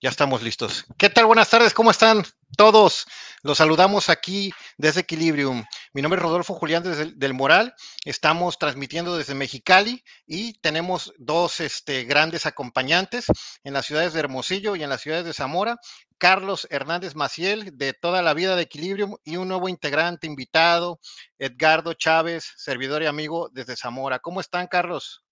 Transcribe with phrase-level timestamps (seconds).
[0.00, 0.84] Ya estamos listos.
[0.96, 1.26] ¿Qué tal?
[1.26, 2.22] Buenas tardes, ¿cómo están
[2.56, 3.04] todos?
[3.42, 5.64] Los saludamos aquí desde Equilibrium.
[5.92, 7.74] Mi nombre es Rodolfo Julián desde del Moral.
[8.04, 13.26] Estamos transmitiendo desde Mexicali y tenemos dos este, grandes acompañantes
[13.64, 15.78] en las ciudades de Hermosillo y en las ciudades de Zamora.
[16.16, 21.00] Carlos Hernández Maciel, de toda la vida de Equilibrium, y un nuevo integrante invitado,
[21.40, 24.20] Edgardo Chávez, servidor y amigo desde Zamora.
[24.20, 25.24] ¿Cómo están, Carlos?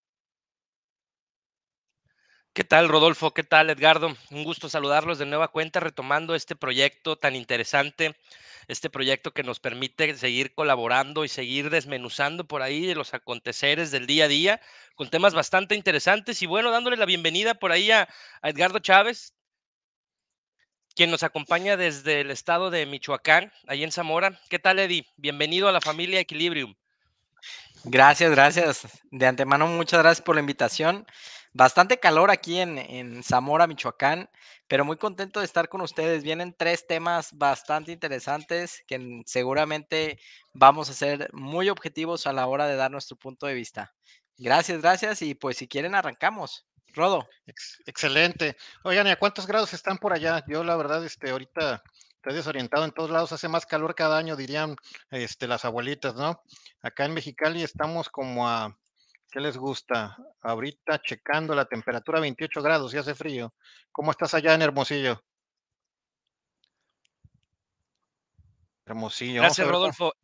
[2.56, 3.34] ¿Qué tal, Rodolfo?
[3.34, 4.16] ¿Qué tal, Edgardo?
[4.30, 8.16] Un gusto saludarlos de nueva cuenta, retomando este proyecto tan interesante,
[8.66, 14.06] este proyecto que nos permite seguir colaborando y seguir desmenuzando por ahí los aconteceres del
[14.06, 14.60] día a día,
[14.94, 16.40] con temas bastante interesantes.
[16.40, 18.08] Y bueno, dándole la bienvenida por ahí a,
[18.40, 19.34] a Edgardo Chávez,
[20.94, 24.40] quien nos acompaña desde el estado de Michoacán, ahí en Zamora.
[24.48, 25.06] ¿Qué tal, Eddie?
[25.18, 26.74] Bienvenido a la familia Equilibrium.
[27.84, 28.88] Gracias, gracias.
[29.10, 31.06] De antemano, muchas gracias por la invitación.
[31.58, 34.28] Bastante calor aquí en, Zamora, Michoacán,
[34.68, 36.22] pero muy contento de estar con ustedes.
[36.22, 40.18] Vienen tres temas bastante interesantes que seguramente
[40.52, 43.94] vamos a ser muy objetivos a la hora de dar nuestro punto de vista.
[44.36, 45.22] Gracias, gracias.
[45.22, 46.66] Y pues si quieren, arrancamos.
[46.92, 47.26] Rodo.
[47.86, 48.58] Excelente.
[48.84, 50.44] Oigan, ¿y a cuántos grados están por allá?
[50.46, 51.82] Yo la verdad, este, ahorita
[52.16, 54.76] estoy desorientado en todos lados, hace más calor cada año, dirían
[55.10, 56.42] este, las abuelitas, ¿no?
[56.82, 58.76] Acá en Mexicali estamos como a
[59.30, 60.16] ¿Qué les gusta?
[60.40, 63.54] Ahorita checando la temperatura 28 grados y hace frío.
[63.92, 65.22] ¿Cómo estás allá en Hermosillo?
[68.86, 69.42] Hermosillo.
[69.42, 70.14] Gracias, Rodolfo.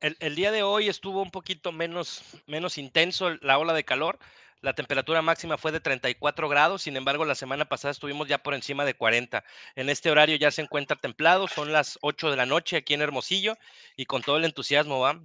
[0.00, 4.18] El, día de hoy estuvo un poquito menos, menos intenso la ola de calor.
[4.60, 8.54] La temperatura máxima fue de 34 grados, sin embargo, la semana pasada estuvimos ya por
[8.54, 9.44] encima de 40.
[9.76, 13.02] En este horario ya se encuentra templado, son las 8 de la noche aquí en
[13.02, 13.56] Hermosillo
[13.96, 15.20] y con todo el entusiasmo, ¿va?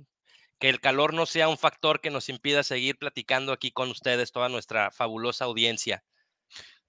[0.63, 4.31] Que el calor no sea un factor que nos impida seguir platicando aquí con ustedes,
[4.31, 6.05] toda nuestra fabulosa audiencia.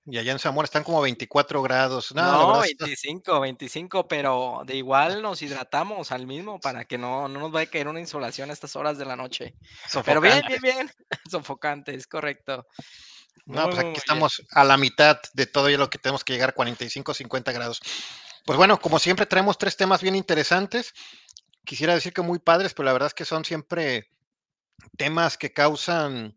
[0.06, 2.14] Y allá en Zamora están como 24 grados.
[2.14, 7.50] No, 25, 25, pero de igual nos hidratamos al mismo para que no, no nos
[7.50, 9.56] vaya a caer una insolación a estas horas de la noche.
[10.04, 10.90] Pero bien, bien, bien.
[11.28, 12.68] Sofocante, es correcto.
[13.44, 17.12] No, pues aquí estamos a la mitad de todo lo que tenemos que llegar, 45,
[17.12, 17.80] 50 grados.
[18.44, 20.92] Pues bueno, como siempre traemos tres temas bien interesantes
[21.64, 24.10] quisiera decir que muy padres, pero la verdad es que son siempre
[24.96, 26.36] temas que causan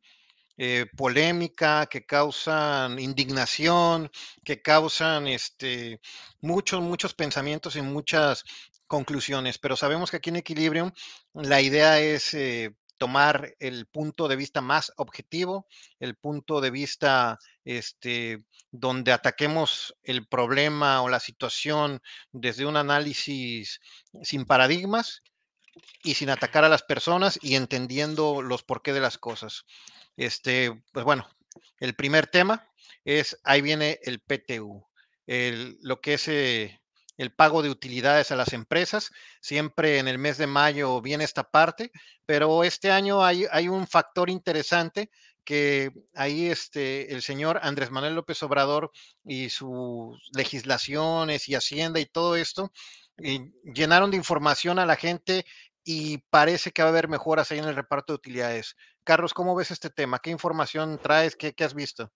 [0.57, 4.09] eh, polémica, que causan indignación,
[4.43, 6.01] que causan este,
[6.41, 8.43] muchos, muchos pensamientos y muchas
[8.87, 9.59] conclusiones.
[9.59, 10.91] Pero sabemos que aquí en Equilibrium
[11.33, 15.67] la idea es eh, tomar el punto de vista más objetivo,
[15.99, 23.79] el punto de vista este, donde ataquemos el problema o la situación desde un análisis
[24.23, 25.23] sin paradigmas
[26.03, 29.65] y sin atacar a las personas y entendiendo los porqué de las cosas.
[30.15, 31.27] Este, pues bueno,
[31.79, 32.69] el primer tema
[33.05, 34.85] es, ahí viene el PTU,
[35.27, 36.81] el, lo que es eh,
[37.17, 39.11] el pago de utilidades a las empresas.
[39.41, 41.91] Siempre en el mes de mayo viene esta parte,
[42.25, 45.09] pero este año hay, un factor interesante
[45.43, 48.91] que ahí este, el señor Andrés Manuel López Obrador
[49.23, 52.71] y sus legislaciones y Hacienda y todo esto
[53.63, 55.45] llenaron de información a la gente
[55.83, 58.75] y parece que va a haber mejoras ahí en el reparto de utilidades.
[59.03, 60.19] Carlos, ¿cómo ves este tema?
[60.19, 61.35] ¿Qué información traes?
[61.35, 62.11] ¿Qué, qué has visto?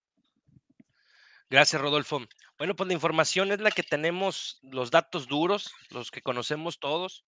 [1.49, 2.21] Gracias, Rodolfo.
[2.61, 7.25] Bueno, pues la información es la que tenemos, los datos duros, los que conocemos todos.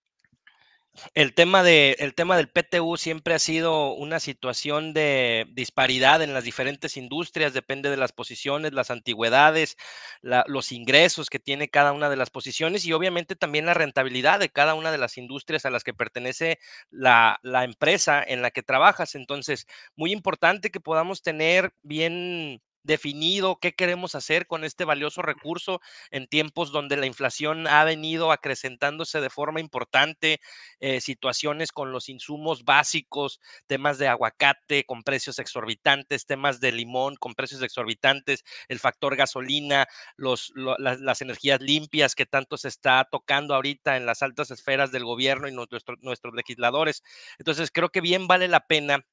[1.16, 6.36] El tema, de, el tema del PTU siempre ha sido una situación de disparidad en
[6.36, 9.76] las diferentes industrias, depende de las posiciones, las antigüedades,
[10.22, 14.50] los ingresos que tiene cada una de las posiciones y obviamente también la rentabilidad de
[14.50, 16.60] cada una de las industrias a las que pertenece
[16.92, 19.16] la, la empresa en la que trabajas.
[19.16, 25.82] Entonces, muy importante que podamos tener bien definido qué queremos hacer con este valioso recurso
[26.12, 30.40] en tiempos donde la inflación ha venido acrecentándose de forma importante,
[30.80, 37.16] eh, situaciones con los insumos básicos, temas de aguacate con precios exorbitantes, temas de limón
[37.16, 39.88] con precios exorbitantes, el factor gasolina,
[40.18, 45.48] las, energías limpias que tanto se está tocando ahorita en las altas esferas del gobierno
[45.48, 47.04] y nuestros legisladores.
[47.38, 49.06] Entonces, creo que bien vale la pena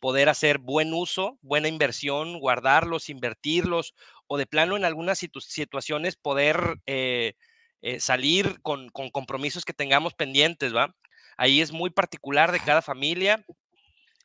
[0.00, 3.94] poder hacer buen uso, buena inversión, guardarlos, invertirlos
[4.26, 7.34] o de plano en algunas situaciones poder eh,
[7.82, 10.94] eh, salir con, compromisos que tengamos pendientes, ¿va?
[11.36, 13.44] Ahí es muy particular de cada familia.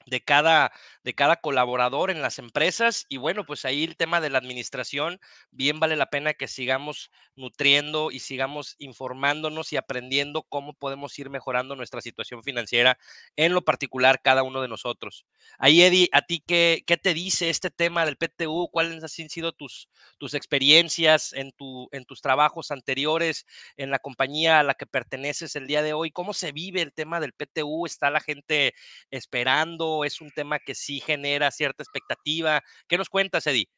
[0.05, 0.71] De cada,
[1.03, 3.05] de cada colaborador en las empresas.
[3.09, 5.19] Y bueno, pues ahí el tema de la administración,
[5.51, 11.29] bien vale la pena que sigamos nutriendo y sigamos informándonos y aprendiendo cómo podemos ir
[11.29, 12.97] mejorando nuestra situación financiera,
[13.35, 15.25] en lo particular cada uno de nosotros.
[15.57, 18.69] Ahí, Eddie, ¿a ti qué, qué te dice este tema del PTU?
[18.71, 23.45] ¿Cuáles han sido tus, tus experiencias en, tu, en tus trabajos anteriores,
[23.77, 26.11] en la compañía a la que perteneces el día de hoy?
[26.11, 27.85] ¿Cómo se vive el tema del PTU?
[27.85, 28.73] ¿Está la gente
[29.11, 29.88] esperando?
[30.05, 32.61] Es un tema que sí genera cierta expectativa?
[32.87, 33.69] ¿Qué nos cuentas, Eddie?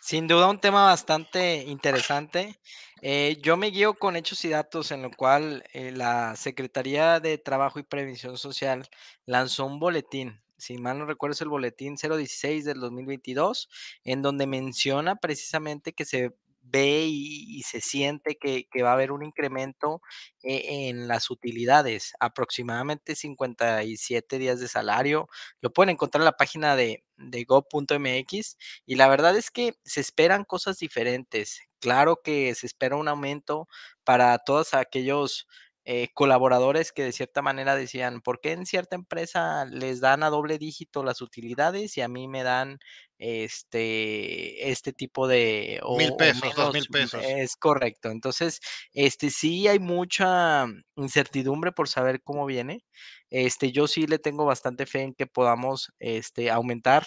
[0.00, 2.58] Sin duda un tema bastante interesante.
[3.02, 7.38] Eh, yo me guío con hechos y datos en lo cual eh, la Secretaría de
[7.38, 8.88] Trabajo y Prevención Social
[9.26, 13.68] lanzó un boletín, si mal no recuerdo es el boletín 016 del 2022,
[14.04, 16.34] en donde menciona precisamente que se
[16.70, 20.00] ve y, se siente que, va a haber un incremento
[20.42, 25.28] eh, en las utilidades, aproximadamente 57 días de salario.
[25.60, 28.56] Lo pueden encontrar en la página de, de go.mx
[28.86, 31.60] y la verdad es que se esperan cosas diferentes.
[31.80, 33.68] Claro que se espera un aumento
[34.04, 35.46] para todos aquellos
[35.90, 40.28] eh, colaboradores que de cierta manera decían, ¿por qué en cierta empresa les dan a
[40.28, 42.78] doble dígito las utilidades y a mí me dan
[43.16, 45.80] este, este tipo de...
[45.96, 47.24] mil pesos, dos mil pesos.
[47.24, 48.10] Es correcto.
[48.10, 48.60] Entonces,
[48.92, 52.84] este, sí hay mucha incertidumbre por saber cómo viene.
[53.30, 57.06] Este, yo sí le tengo bastante fe en que podamos este, aumentar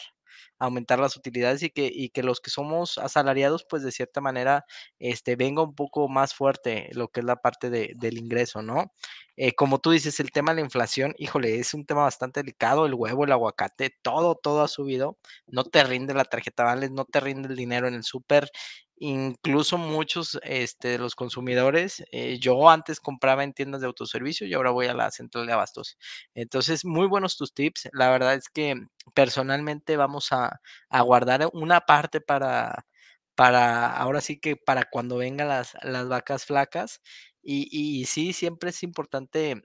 [0.61, 4.65] aumentar las utilidades y que, y que los que somos asalariados, pues de cierta manera,
[4.99, 8.93] este, venga un poco más fuerte lo que es la parte de, del ingreso, ¿no?
[9.37, 12.85] Eh, como tú dices, el tema de la inflación, híjole, es un tema bastante delicado,
[12.85, 15.17] el huevo, el aguacate, todo, todo ha subido,
[15.47, 18.51] no te rinde la tarjeta Vales, no te rinde el dinero en el súper,
[19.01, 24.53] incluso muchos este, de los consumidores, eh, yo antes compraba en tiendas de autoservicio y
[24.53, 25.97] ahora voy a la central de abastos.
[26.35, 27.89] Entonces, muy buenos tus tips.
[27.93, 28.75] La verdad es que
[29.15, 30.59] personalmente vamos a,
[31.03, 32.85] guardar una parte para,
[33.35, 37.01] para, ahora sí que para cuando vengan las, las vacas flacas.
[37.41, 39.63] Y, y sí, siempre es importante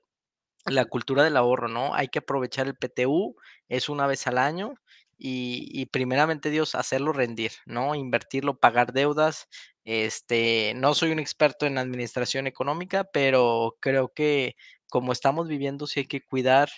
[0.67, 1.95] la cultura del ahorro, ¿no?
[1.95, 3.37] Hay que aprovechar el PTU,
[3.69, 4.75] es una vez al año
[5.19, 7.95] y, primeramente Dios, hacerlo rendir, ¿no?
[7.95, 9.49] Invertirlo, pagar deudas.
[9.85, 14.57] Este, no soy un experto en administración económica, pero creo que
[14.89, 16.71] como estamos viviendo, sí hay que cuidar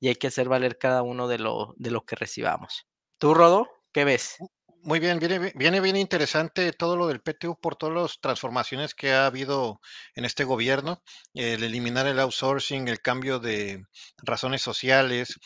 [0.00, 2.86] y hay que hacer valer cada uno de lo, de lo que recibamos.
[3.18, 3.68] ¿Tú, Rodo?
[3.92, 4.36] ¿Qué ves?
[4.82, 9.12] Muy bien, viene, viene bien interesante todo lo del PTU por todas las transformaciones que
[9.12, 9.80] ha habido
[10.14, 11.02] en este gobierno,
[11.32, 13.82] el eliminar el outsourcing, el cambio de
[14.22, 15.38] razones sociales,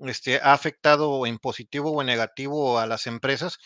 [0.00, 3.58] este, ha afectado en positivo o en negativo a las empresas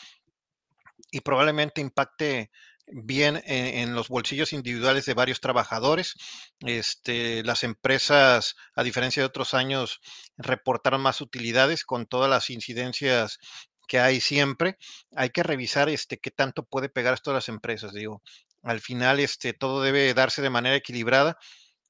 [1.10, 2.50] y probablemente impacte
[2.92, 6.14] bien en, los bolsillos individuales de varios trabajadores.
[6.60, 10.00] Este, las empresas, a diferencia de otros años,
[10.36, 13.38] reportaron más utilidades con todas las incidencias
[13.86, 14.76] que hay siempre.
[15.16, 17.92] Hay que revisar este, qué tanto puede pegar esto a las empresas.
[17.92, 18.22] Digo,
[18.62, 21.38] al final este, todo debe darse de manera equilibrada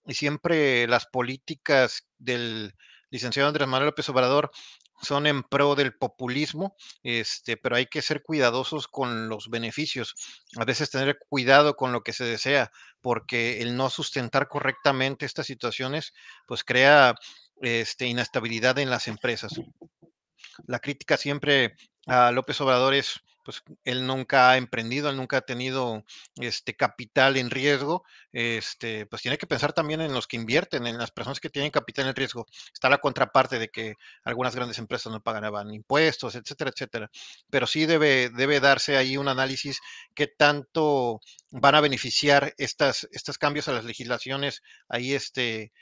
[0.06, 2.74] y siempre las políticas del
[3.10, 4.50] licenciado Andrés Manuel López Obrador
[5.02, 10.14] son en pro del populismo, este, pero hay que ser cuidadosos con los beneficios.
[10.56, 12.70] A veces tener cuidado con lo que se desea,
[13.00, 16.12] porque el no sustentar correctamente estas situaciones,
[16.46, 17.14] pues crea
[17.60, 19.52] este, inestabilidad en las empresas.
[20.66, 21.76] La crítica siempre
[22.06, 23.20] a López Obrador es
[23.50, 26.04] pues él nunca ha emprendido, él nunca ha tenido
[26.36, 30.98] este capital en riesgo, este, pues tiene que pensar también en los que invierten, en
[30.98, 32.46] las personas que tienen capital en riesgo.
[32.72, 37.10] Está la contraparte de que algunas grandes empresas no pagaban impuestos, etcétera, etcétera.
[37.50, 39.80] Pero sí debe, debe darse ahí un análisis
[40.14, 41.20] qué tanto
[41.50, 45.72] van a beneficiar estas, estos cambios a las legislaciones ahí este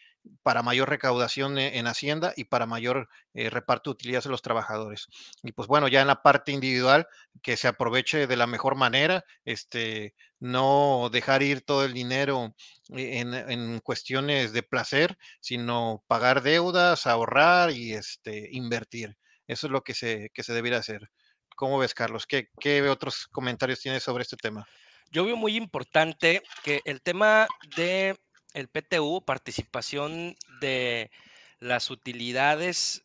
[0.43, 4.43] para mayor recaudación e, en Hacienda y para mayor eh, reparto de utilidades de los
[4.43, 5.07] trabajadores.
[5.43, 7.07] Y pues bueno, ya en la parte individual,
[7.43, 12.55] que se aproveche de la mejor manera, este, no dejar ir todo el dinero
[12.91, 19.17] en, cuestiones de placer, sino pagar deudas, ahorrar y este, invertir.
[19.47, 21.11] Eso es lo que se, que se debiera hacer.
[21.57, 22.27] ¿Cómo ves, Carlos?
[22.27, 24.67] ¿Qué, ¿Qué otros comentarios tienes sobre este tema?
[25.11, 28.15] Yo veo muy importante que el tema de
[28.55, 31.11] el PTU, participación de
[31.61, 33.05] las utilidades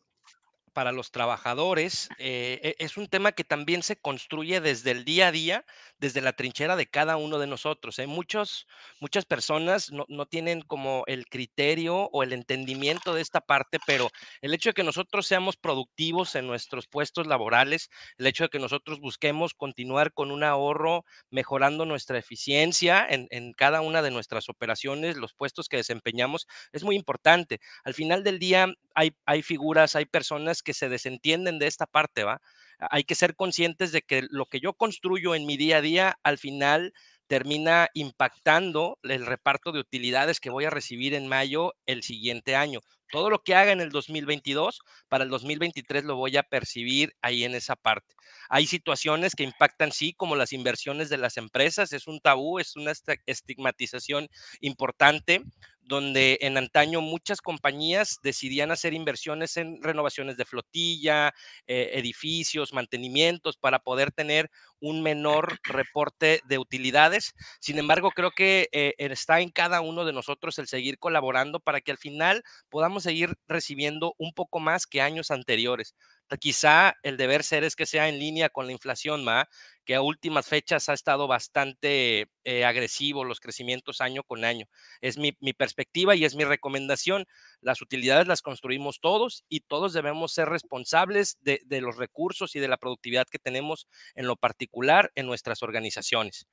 [0.74, 5.28] para los trabajadores eh, e, es un tema que también se construye desde el día
[5.28, 5.64] a día,
[5.98, 7.98] desde la trinchera de cada uno de nosotros.
[7.98, 8.06] ¿eh?
[8.06, 8.66] Muchos,
[9.00, 14.10] muchas personas no, no, tienen como el criterio o el entendimiento de esta parte, pero
[14.42, 17.88] el hecho de que nosotros seamos productivos en nuestros puestos laborales,
[18.18, 23.52] el hecho de que nosotros busquemos continuar con un ahorro, mejorando nuestra eficiencia en, en
[23.52, 27.60] cada una de nuestras operaciones, los puestos que desempeñamos, es muy importante.
[27.84, 32.24] Al final del día hay, hay figuras, hay personas que se desentienden de esta parte,
[32.24, 32.40] ¿va?
[32.78, 36.18] Hay que ser conscientes de que lo que yo construyo en mi día a día,
[36.24, 36.92] al final
[37.26, 42.80] termina impactando el reparto de utilidades que voy a recibir en mayo el siguiente año.
[43.10, 47.44] Todo lo que haga en el 2022, para el 2023 lo voy a percibir ahí
[47.44, 48.14] en esa parte.
[48.48, 52.76] Hay situaciones que impactan, sí, como las inversiones de las empresas, es un tabú, es
[52.76, 52.92] una
[53.26, 54.28] estigmatización
[54.60, 55.42] importante,
[55.86, 61.32] donde en antaño muchas compañías decidían hacer inversiones en renovaciones de flotilla,
[61.66, 64.50] eh, edificios, mantenimientos, para poder tener
[64.80, 67.34] un menor reporte de utilidades.
[67.60, 71.80] Sin embargo, creo que eh, está en cada uno de nosotros el seguir colaborando para
[71.80, 75.94] que al final podamos seguir recibiendo un poco más que años anteriores.
[76.40, 79.48] Quizá el deber ser es que sea en línea con la inflación, ¿ma?
[79.84, 84.66] que a últimas fechas ha estado bastante eh, agresivo los crecimientos año con año.
[85.00, 87.26] Es mi, perspectiva y es mi recomendación.
[87.60, 92.68] Las utilidades las construimos todos y todos debemos ser responsables de los recursos y de
[92.68, 96.46] la productividad que tenemos en lo particular en nuestras organizaciones.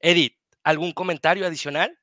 [0.00, 2.01] Edith, ¿algún comentario adicional?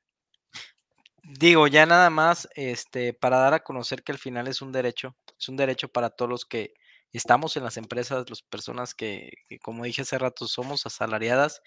[1.22, 5.16] Digo, ya nada más, este, para dar a conocer que al final es un derecho,
[5.38, 6.72] es un derecho para todos los que
[7.12, 9.30] estamos en las empresas, las personas que,
[9.62, 11.60] como dije hace rato, somos asalariadas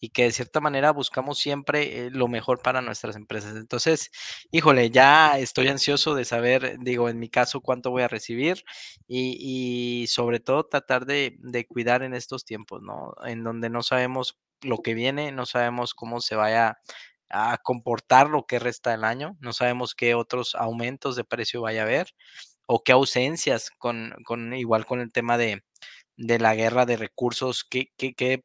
[0.00, 3.56] y que de cierta manera buscamos siempre eh, lo mejor para nuestras empresas.
[3.56, 4.10] Entonces,
[4.50, 8.62] híjole, ya estoy ansioso de saber, digo, en mi caso, cuánto voy a recibir
[9.06, 13.14] y, sobre todo tratar de, de cuidar en estos tiempos, ¿no?
[13.24, 16.78] En donde no sabemos lo que viene, no sabemos cómo se vaya
[17.30, 19.36] a comportar lo que resta del año.
[19.40, 22.08] No sabemos qué otros aumentos de precio vaya a haber
[22.66, 25.62] o qué ausencias con, con igual con el tema de,
[26.16, 28.44] de la guerra de recursos, qué, qué,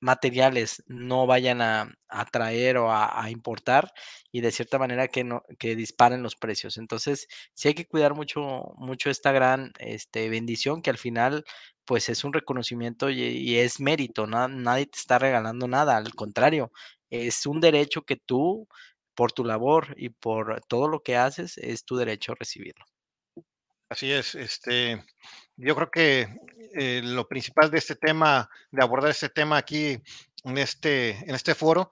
[0.00, 3.92] materiales no vayan a, a traer o a, importar
[4.30, 6.76] y de cierta manera que no que disparen los precios.
[6.78, 11.44] Entonces, sí hay que cuidar mucho mucho esta gran este, bendición que al final
[11.86, 16.72] pues es un reconocimiento y, es mérito, nadie te está regalando nada, al contrario,
[17.10, 18.66] es un derecho que tú,
[19.14, 22.84] por tu labor y por todo lo que haces, es tu derecho a recibirlo.
[23.88, 25.04] Así es, este,
[25.56, 26.28] yo creo que
[26.74, 29.96] eh, lo principal de este tema, de abordar este tema aquí
[30.44, 31.90] en este, en este foro,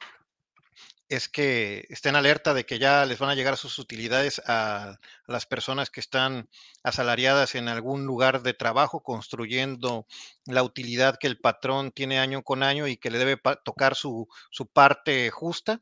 [1.09, 5.47] es que estén alerta de que ya les van a llegar sus utilidades a, las
[5.47, 6.49] personas que están
[6.83, 10.07] asalariadas en algún lugar de trabajo, construyendo
[10.47, 14.29] la utilidad que el patrón tiene año con año y que le debe tocar su,
[14.51, 15.81] su parte justa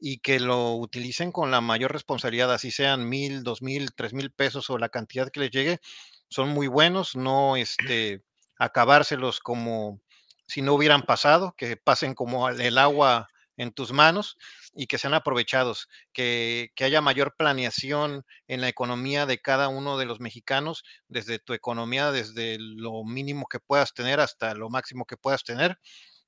[0.00, 4.30] y que lo utilicen con la mayor responsabilidad, así sean mil, dos mil, tres mil
[4.32, 5.80] pesos o la cantidad que les llegue,
[6.28, 8.22] son muy buenos, no este,
[8.58, 10.00] acabárselos como
[10.46, 14.36] si no hubieran pasado, que pasen como el agua en tus manos
[14.74, 20.06] y que sean aprovechados, que, haya mayor planeación en la economía de cada uno de
[20.06, 25.16] los mexicanos, desde tu economía, desde lo mínimo que puedas tener hasta lo máximo que
[25.16, 25.78] puedas tener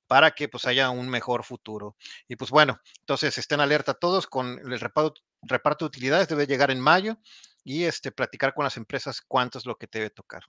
[0.07, 1.97] para que pues haya un mejor futuro.
[2.27, 6.71] Y pues bueno, entonces estén alerta todos con el reparto, reparto de utilidades, debe llegar
[6.71, 7.17] en mayo
[7.63, 10.43] y este, platicar con las empresas cuánto es lo que te debe tocar.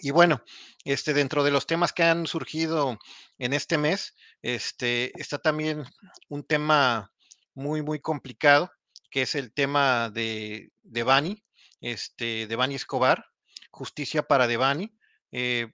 [0.00, 0.42] Y bueno,
[0.84, 2.98] este, dentro de los temas que han surgido
[3.38, 5.84] en este mes, este, está también
[6.28, 7.12] un tema
[7.58, 8.70] muy, muy complicado,
[9.10, 11.44] que es el tema de, de Bani,
[11.80, 13.26] este, de Bani Escobar,
[13.72, 14.96] justicia para Devani.
[15.32, 15.72] Eh,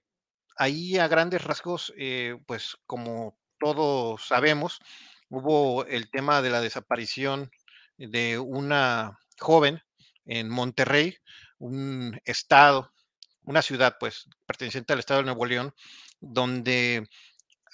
[0.57, 4.79] ahí a grandes rasgos, eh, pues como todos sabemos,
[5.29, 7.51] hubo el tema de la desaparición
[7.97, 9.79] de una joven
[10.25, 11.17] en Monterrey,
[11.59, 12.91] un estado
[13.43, 15.71] una ciudad, pues, perteneciente al estado de Nuevo León,
[16.19, 17.07] donde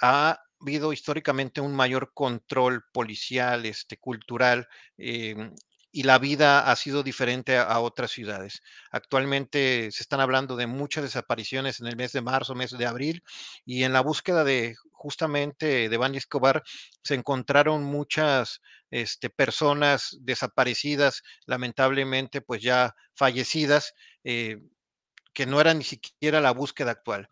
[0.01, 5.53] ha habido históricamente un mayor control policial, este, cultural, em,
[5.93, 8.61] y la vida ha sido diferente a, otras ciudades.
[8.91, 13.23] Actualmente se están hablando de muchas desapariciones en el mes de marzo, mes de abril,
[13.65, 16.63] y en la búsqueda de justamente de Bani Escobar
[17.03, 23.93] se encontraron muchas este, personas desaparecidas, lamentablemente pues ya fallecidas.
[24.23, 24.57] Eh,
[25.33, 27.29] que no era ni siquiera la búsqueda actual.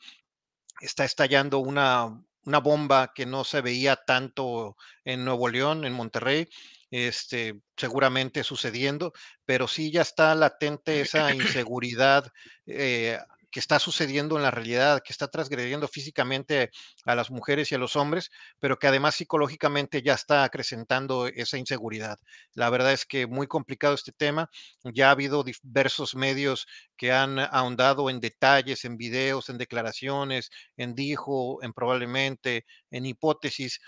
[0.81, 6.48] Está estallando una, una bomba que no se veía tanto en Nuevo León, en Monterrey,
[6.91, 9.13] este, seguramente sucediendo,
[9.46, 12.31] pero sí ya está latente esa inseguridad
[12.65, 13.19] eh,
[13.51, 16.70] que está sucediendo en la realidad, que está transgrediendo físicamente
[17.06, 21.58] a las mujeres y a los hombres, pero que además psicológicamente ya está acrecentando esa
[21.58, 22.20] inseguridad.
[22.53, 24.50] La verdad es que muy complicado este tema.
[24.84, 30.96] Ya ha habido diversos medios que han ahondado en detalles, en videos, en declaraciones, en
[30.96, 33.79] dijo, en probablemente, en hipótesis,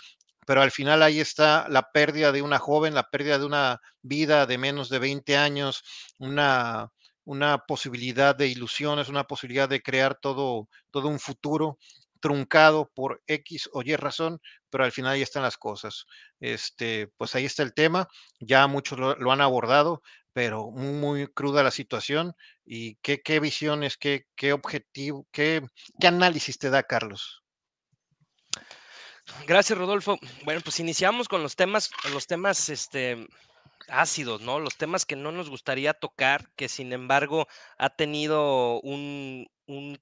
[0.45, 4.45] pero al final ahí está la pérdida de una joven, la pérdida de una vida
[4.45, 5.83] de menos de 20 años,
[6.17, 6.89] una
[7.25, 11.77] una posibilidad de ilusiones, una posibilidad de crear todo, todo un futuro
[12.21, 16.05] truncado por X o Y razón, pero al final ahí están las cosas.
[16.39, 18.07] Este, pues ahí está el tema,
[18.39, 20.01] ya muchos lo, han abordado,
[20.31, 22.33] pero muy, muy cruda la situación.
[22.63, 25.61] ¿Y qué, qué visiones, qué, qué objetivo, qué,
[25.99, 27.43] qué análisis te da, Carlos?
[29.47, 30.19] Gracias, Rodolfo.
[30.45, 33.27] Bueno, pues iniciamos con los temas, los temas este,
[33.89, 34.59] ácidos, ¿no?
[34.59, 37.47] Los temas que no nos gustaría tocar, que sin embargo
[37.77, 39.47] ha tenido un,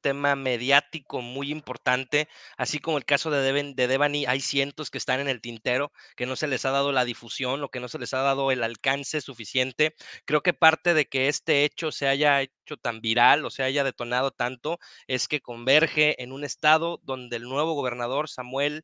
[0.02, 5.20] tema mediático muy importante, así como el caso de, de Devani, hay cientos que están
[5.20, 8.00] en el tintero, que no se les ha dado la difusión o que no se
[8.00, 9.96] les ha dado el alcance suficiente.
[10.26, 13.84] Creo que parte de que este hecho se haya hecho tan viral o se haya
[13.84, 18.84] detonado tanto es que converge en un estado donde el nuevo gobernador Samuel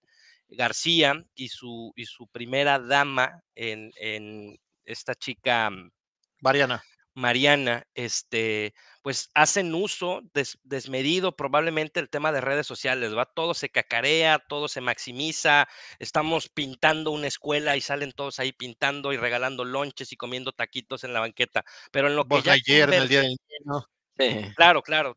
[0.50, 3.92] García y su, y su primera dama en,
[4.86, 5.92] esta chica mm,
[6.42, 6.84] Mariana.
[7.16, 10.22] Mariana, este, pues hacen uso
[10.64, 13.26] desmedido probablemente el tema de redes sociales, ¿va?
[13.26, 19.14] Todo se cacarea, todo se maximiza, estamos pintando una escuela y salen todos ahí pintando
[19.14, 22.94] y regalando lonches y comiendo taquitos en la banqueta, pero en lo que ya ayer,
[22.94, 23.38] en el día del
[24.56, 25.16] Claro, claro,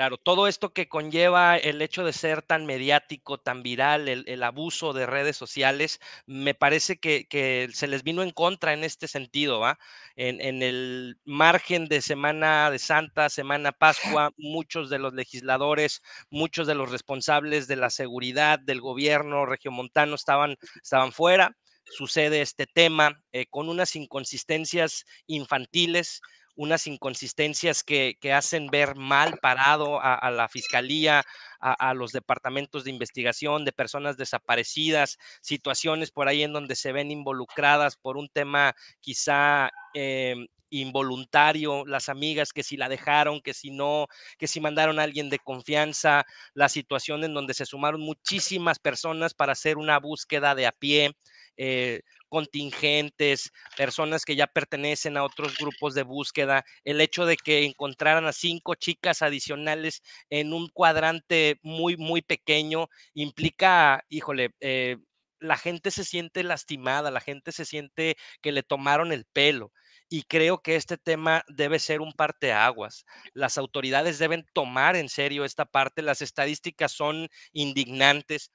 [0.00, 4.94] Claro, todo esto que conlleva el hecho de ser tan mediático, tan viral, el, abuso
[4.94, 9.78] de redes sociales, me parece que, se les vino en contra en este sentido, ¿va?
[10.16, 16.76] En, el margen de Semana de Santa, Semana Pascua, muchos de los legisladores, muchos de
[16.76, 21.58] los responsables de la seguridad del gobierno regiomontano estaban, estaban fuera.
[21.84, 26.22] Sucede este tema eh, con unas inconsistencias infantiles
[26.56, 31.24] unas inconsistencias que, hacen ver mal parado a, la fiscalía,
[31.60, 37.10] a, los departamentos de investigación de personas desaparecidas, situaciones por ahí en donde se ven
[37.10, 43.70] involucradas por un tema quizá em, involuntario, las amigas que si la dejaron, que si
[43.70, 44.06] no,
[44.38, 49.34] que si mandaron a alguien de confianza, la situación en donde se sumaron muchísimas personas
[49.34, 51.16] para hacer una búsqueda de a pie.
[51.56, 52.00] Eh,
[52.30, 58.26] contingentes, personas que ya pertenecen a otros grupos de búsqueda, el hecho de que encontraran
[58.26, 64.96] a cinco chicas adicionales en un cuadrante muy, muy pequeño, implica, híjole, eh,
[65.40, 69.72] la gente se siente lastimada, la gente se siente que le tomaron el pelo.
[70.08, 73.04] Y creo que este tema debe ser un parteaguas.
[73.32, 76.02] Las autoridades deben tomar en serio esta parte.
[76.02, 78.50] Las estadísticas son indignantes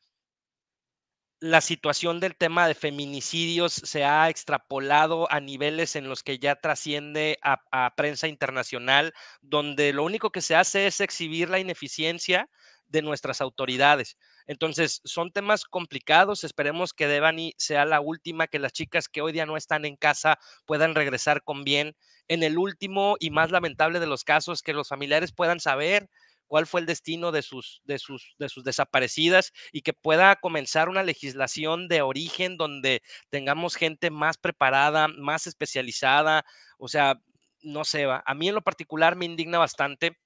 [1.45, 6.55] la situación del tema de feminicidios se ha extrapolado a niveles en los que ya
[6.55, 12.49] trasciende a, prensa internacional, donde lo único que se hace es exhibir la ineficiencia
[12.87, 14.17] de nuestras autoridades.
[14.47, 16.43] Entonces, son temas complicados.
[16.43, 19.97] Esperemos que Devani sea la última, que las chicas que hoy día no están en
[19.97, 21.95] casa puedan regresar con bien.
[22.27, 26.09] En el último y más lamentable de los casos, que los familiares puedan saber
[26.47, 30.89] cuál fue el destino de sus, de sus, de sus desaparecidas y que pueda comenzar
[30.89, 36.45] una legislación de origen donde tengamos gente más preparada, más especializada.
[36.77, 37.19] O sea,
[37.61, 40.17] no sé, a mí en lo particular me indigna bastante.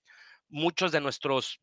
[0.50, 1.60] Muchos de nuestros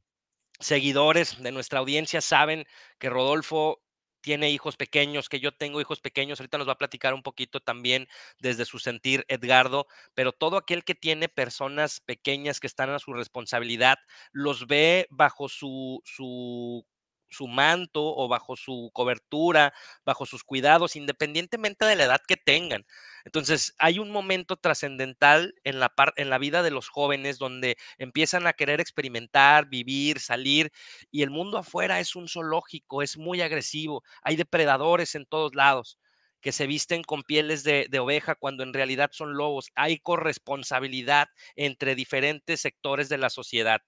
[0.58, 2.64] seguidores, de nuestra audiencia, saben
[2.98, 3.82] que Rodolfo
[4.26, 7.60] tiene hijos pequeños, que yo tengo hijos pequeños, ahorita nos va a platicar un poquito
[7.60, 8.08] también
[8.40, 13.12] desde su sentir Edgardo, pero todo aquel que tiene personas pequeñas que están a su
[13.12, 13.98] responsabilidad,
[14.32, 16.84] los ve bajo su, su
[17.28, 19.72] su manto o bajo su cobertura,
[20.04, 22.84] bajo sus cuidados, independientemente de la edad que tengan.
[23.26, 28.80] Entonces, hay un momento trascendental en la, vida de los jóvenes donde empiezan a querer
[28.80, 30.70] experimentar, vivir, salir,
[31.10, 35.98] y el mundo afuera es un zoológico, es muy agresivo, hay depredadores en todos lados
[36.40, 39.72] que se visten con pieles de, oveja cuando en realidad son lobos.
[39.74, 43.80] Hay corresponsabilidad entre diferentes sectores de la sociedad,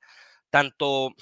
[0.50, 1.14] tanto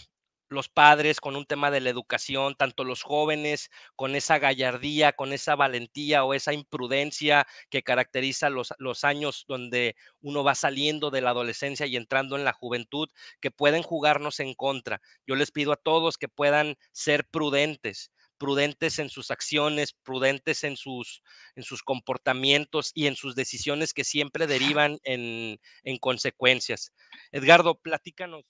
[0.48, 5.32] los padres con un tema de la educación, tanto los jóvenes con esa gallardía, con
[5.32, 11.20] esa valentía o esa imprudencia que caracteriza los, los años donde uno va saliendo de
[11.20, 13.08] la adolescencia y entrando en la juventud,
[13.40, 15.00] que pueden jugarnos en contra.
[15.26, 20.76] Yo les pido a todos que puedan ser prudentes prudentes en sus acciones, prudentes en
[20.76, 21.22] sus,
[21.54, 26.92] en sus comportamientos y en sus decisiones que siempre derivan en, en consecuencias.
[27.32, 28.44] Edgardo, platícanos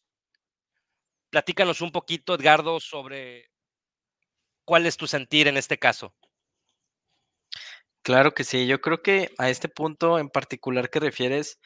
[1.31, 3.51] Platícanos un poquito, Edgardo, sobre
[4.65, 6.15] cuál es tu sentir en este caso.
[8.03, 11.59] Claro que sí, yo creo que a este punto en particular que refieres,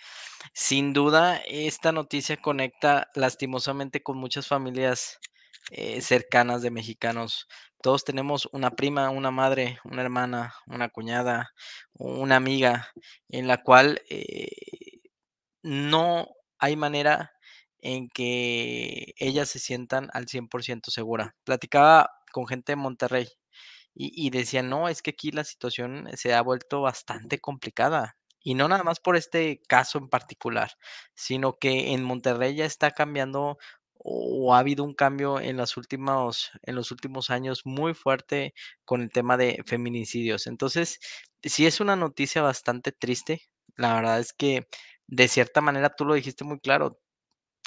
[0.54, 5.18] sin duda esta noticia conecta lastimosamente con muchas familias
[5.70, 7.46] eh, cercanas de mexicanos.
[7.82, 11.50] Todos tenemos una prima, una madre, una hermana, una cuñada,
[11.92, 12.88] una amiga
[13.28, 14.48] en la cual eh,
[15.62, 16.26] no
[16.58, 17.32] hay manera
[17.82, 21.36] en que ellas se sientan al 100% segura.
[21.44, 23.28] Platicaba con gente de Monterrey
[23.94, 28.16] y, y decían, no, es que aquí la situación se ha vuelto bastante complicada.
[28.42, 30.70] Y no nada más por este caso en particular,
[31.14, 33.58] sino que en Monterrey ya está cambiando
[34.02, 38.54] o ha habido un cambio en los últimos, en los últimos años muy fuerte
[38.86, 40.46] con el tema de feminicidios.
[40.46, 40.98] Entonces,
[41.42, 43.42] sí es una noticia bastante triste.
[43.76, 44.66] La verdad es que
[45.06, 46.99] de cierta manera tú lo dijiste muy claro,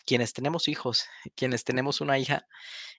[0.06, 2.46] quienes tenemos hijos, quienes tenemos una hija,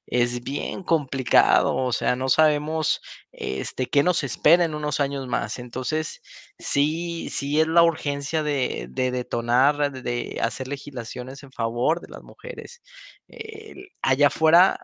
[0.06, 3.00] es bien complicado, o sea, no sabemos
[3.32, 5.58] este, qué nos espera en unos años más.
[5.58, 6.20] Entonces,
[6.58, 12.22] sí, sí es la urgencia de, de detonar, de hacer legislaciones en favor de las
[12.22, 12.82] mujeres.
[13.28, 14.78] Eh, allá afuera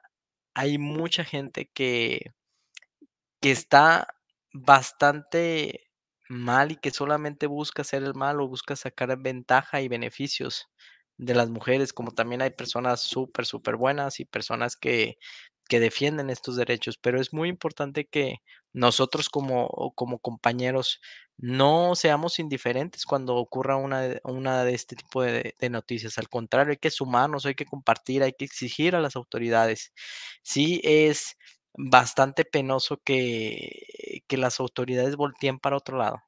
[0.55, 2.33] hay mucha gente que,
[3.41, 4.07] que está
[4.53, 5.89] bastante
[6.29, 10.69] mal y que solamente busca hacer el mal o busca sacar ventaja y beneficios
[11.25, 15.19] de las mujeres, como también hay personas súper, súper buenas y personas que,
[15.69, 18.37] que defienden estos derechos, pero es muy importante que
[18.73, 21.01] nosotros como, como compañeros
[21.37, 26.19] no seamos indiferentes cuando ocurra una, una de este tipo de, de noticias.
[26.19, 29.93] Al contrario, hay que sumarnos, hay que compartir, hay que exigir a las autoridades.
[30.43, 31.37] Sí, es
[31.75, 36.19] bastante penoso que, que las autoridades volteen para otro lado.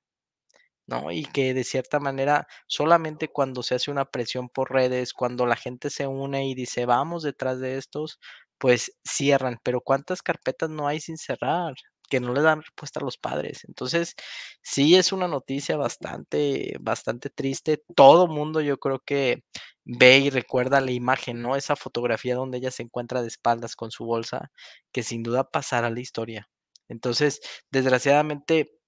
[0.86, 1.10] ¿No?
[1.12, 5.56] Y que de cierta manera solamente cuando se hace una presión por redes, cuando la
[5.56, 8.18] gente se une y dice vamos detrás de estos,
[8.58, 9.58] pues cierran.
[9.62, 11.74] Pero ¿cuántas carpetas no hay sin cerrar?
[12.10, 13.64] que no le dan respuesta a los padres.
[13.66, 14.14] Entonces,
[14.62, 17.82] sí es una noticia bastante, bastante triste.
[17.96, 19.44] Todo mundo yo creo que
[19.84, 21.56] ve y recuerda la imagen, ¿no?
[21.56, 24.50] Esa fotografía donde ella se encuentra de espaldas con su bolsa,
[24.92, 26.50] que sin duda pasará a la historia.
[26.88, 27.40] Entonces,
[27.70, 28.78] desgraciadamente,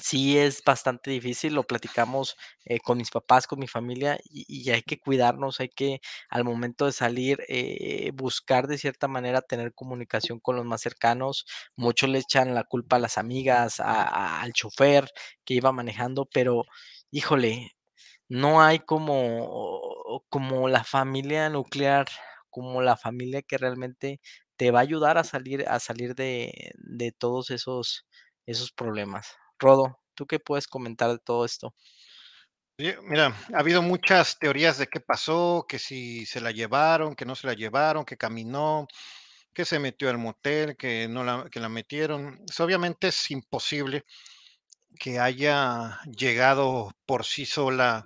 [0.00, 4.80] Sí, es bastante difícil, lo platicamos, eh, con mis papás, con mi familia, y hay
[4.82, 6.00] que cuidarnos, hay que,
[6.30, 11.44] al momento de salir, eh, buscar de cierta manera tener comunicación con los más cercanos.
[11.76, 15.10] Muchos le echan la culpa a las amigas, al chofer
[15.44, 16.64] que iba manejando, pero,
[17.10, 17.72] híjole,
[18.28, 22.08] no hay como como la familia nuclear,
[22.50, 24.20] como la familia que realmente
[24.56, 28.06] te va a ayudar a salir a salir de de todos esos
[28.46, 29.28] esos problemas.
[29.62, 31.74] Rodo, ¿tú qué puedes comentar de todo esto?
[32.78, 37.36] Mira, ha habido muchas teorías de qué pasó, que si se la llevaron, que no
[37.36, 38.88] se la llevaron, que caminó,
[39.54, 42.44] que se metió al motel, que no la, que la metieron.
[42.58, 44.04] Obviamente es imposible
[44.98, 48.04] que haya llegado por sí sola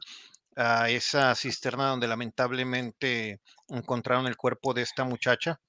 [0.56, 5.60] a esa cisterna donde lamentablemente encontraron el cuerpo de esta muchacha.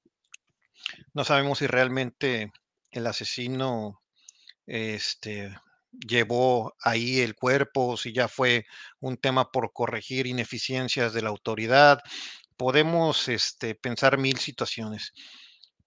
[1.13, 2.51] No sabemos si realmente
[2.91, 4.01] el asesino
[4.65, 5.55] este,
[6.05, 8.65] llevó ahí el cuerpo, si ya fue
[8.99, 11.99] un tema por corregir ineficiencias de la autoridad.
[12.57, 15.13] Podemos este, pensar mil situaciones,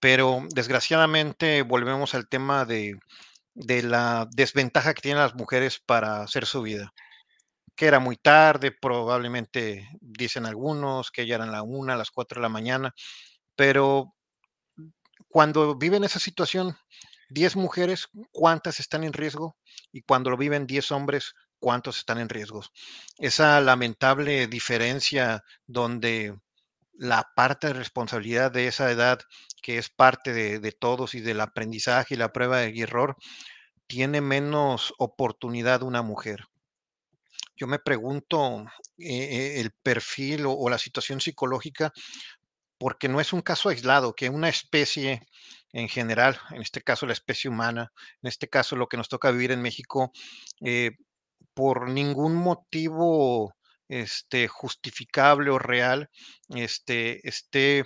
[0.01, 2.95] pero desgraciadamente volvemos al tema de,
[3.55, 6.93] de la desventaja que tienen las mujeres para hacer su vida.
[7.77, 12.43] Que era muy tarde, probablemente dicen algunos que ya eran la una, las cuatro de
[12.43, 12.95] la mañana,
[13.57, 14.15] pero
[15.29, 16.77] cuando viven esa situación,
[17.31, 19.57] 10 mujeres, ¿cuántas están en riesgo?
[19.93, 22.63] Y cuando lo viven 10 hombres, ¿cuántos están en riesgo?
[23.19, 26.37] Esa lamentable diferencia donde
[26.93, 29.21] la parte de responsabilidad de esa edad,
[29.63, 33.17] que es parte de, de todos y del aprendizaje y la prueba de error,
[33.87, 36.45] tiene menos oportunidad una mujer.
[37.57, 38.65] Yo me pregunto
[38.99, 41.93] eh, el perfil o la situación psicológica
[42.81, 45.27] porque no es un caso aislado, que una especie
[45.73, 49.31] en general, en este caso la especie humana, en este caso lo que nos toca
[49.31, 50.13] vivir en México,
[50.61, 50.93] eh,
[51.55, 53.55] por ningún motivo
[53.89, 56.11] este, justificable o real,
[56.49, 57.85] este, esté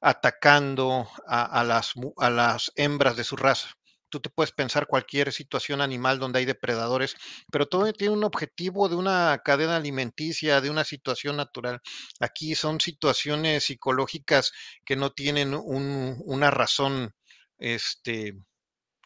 [0.00, 3.77] atacando a, las, a las hembras de su raza.
[4.10, 7.16] Tú te puedes pensar cualquier situación animal donde hay depredadores,
[7.50, 11.80] pero todo tiene un objetivo de una cadena alimenticia, de una situación natural.
[12.20, 14.52] Aquí son situaciones psicológicas
[14.84, 17.14] que no tienen un- una razón
[17.58, 18.34] este,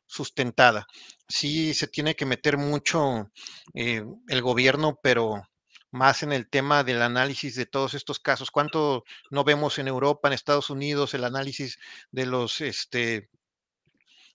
[0.07, 0.87] sustentada.
[1.29, 3.31] Sí se tiene que meter mucho
[3.75, 5.43] eh, el gobierno, pero
[5.91, 8.51] más en el tema del análisis de todos estos casos.
[8.51, 11.79] ¿Cuánto no vemos en Europa, en Estados Unidos, el análisis
[12.11, 13.29] de los, este,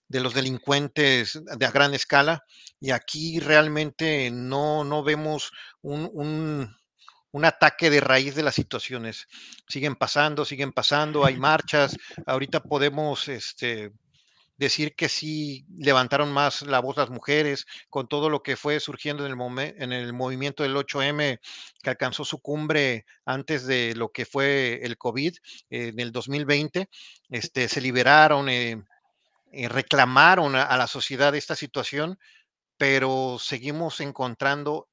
[0.08, 2.44] de los delincuentes de a gran escala?
[2.80, 6.76] Y aquí realmente no, no vemos un, un,
[7.32, 9.26] un ataque de raíz de las situaciones.
[9.68, 11.96] Siguen pasando, siguen pasando, hay marchas.
[12.26, 13.92] Ahorita podemos este,
[14.58, 19.24] decir que sí levantaron más la voz las mujeres, con todo lo que fue surgiendo
[19.24, 21.40] en el, en el movimiento del 8M,
[21.82, 25.36] que alcanzó su cumbre antes de lo que fue el COVID
[25.70, 26.88] eh, en el 2020,
[27.30, 28.82] este, se liberaron, eh,
[29.52, 32.18] eh, reclamaron a, a la sociedad esta situación,
[32.78, 34.88] pero seguimos encontrando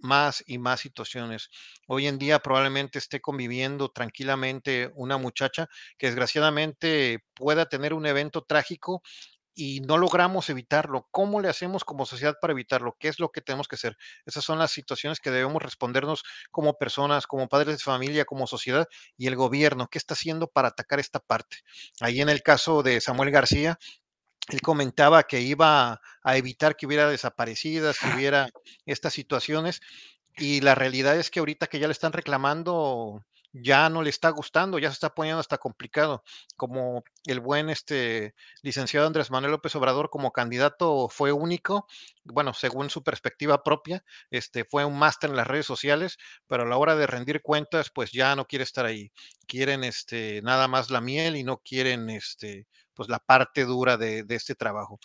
[0.00, 1.48] más y más situaciones.
[1.88, 8.42] Hoy en día probablemente esté conviviendo tranquilamente una muchacha que desgraciadamente pueda tener un evento
[8.44, 9.02] trágico
[9.56, 11.08] y no logramos evitarlo.
[11.10, 12.94] ¿Cómo le hacemos como sociedad para evitarlo?
[13.00, 13.96] ¿Qué es lo que tenemos que hacer?
[14.26, 18.86] Esas son las situaciones que debemos respondernos como personas, como padres de familia, como sociedad
[19.16, 19.88] y el gobierno.
[19.90, 21.56] ¿Qué está haciendo para atacar esta parte?
[22.00, 23.78] Ahí en el caso de Samuel García,
[24.48, 28.50] él comentaba que iba a evitar que hubiera desaparecidas, que hubiera
[28.84, 29.80] estas situaciones,
[30.36, 33.24] y la realidad es que ahorita que ya le están reclamando,
[33.62, 36.22] ya no le está gustando, ya se está poniendo hasta complicado.
[36.56, 41.86] Como el buen este licenciado Andrés Manuel López Obrador como candidato fue único,
[42.24, 46.66] bueno, según su perspectiva propia, este fue un máster en las redes sociales, pero a
[46.66, 49.10] la hora de rendir cuentas, pues ya no quiere estar ahí.
[49.46, 54.22] Quieren este nada más la miel y no quieren este pues la parte dura de,
[54.24, 54.98] de este trabajo.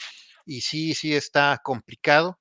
[0.46, 2.40] Y sí, sí está complicado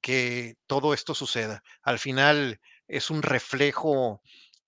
[0.00, 1.62] que todo esto suceda.
[1.82, 4.20] Al final es un reflejo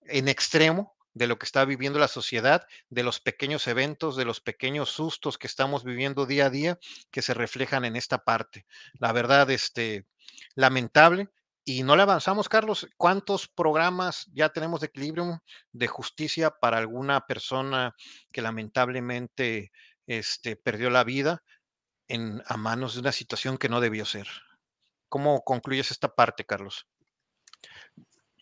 [0.07, 4.41] en extremo de lo que está viviendo la sociedad, de los pequeños eventos, de los
[4.41, 6.79] pequeños sustos que estamos viviendo día a día,
[7.11, 8.67] que se reflejan en esta parte.
[8.95, 10.07] La verdad, este,
[10.55, 11.29] lamentable.
[11.65, 12.89] Y no le avanzamos, Carlos.
[12.97, 17.95] ¿Cuántos programas ya tenemos de equilibrio de justicia para alguna persona
[18.33, 19.71] que lamentablemente
[20.07, 21.45] este, perdió la vida
[22.09, 24.27] en, a manos de una situación que no debió ser?
[25.09, 26.89] ¿Cómo concluyes esta parte, Carlos?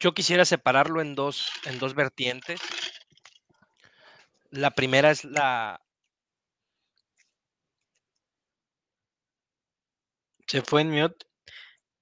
[0.01, 2.59] Yo quisiera separarlo en dos, en dos vertientes.
[4.51, 5.81] La primera es la...
[10.47, 11.27] Se fue en mute,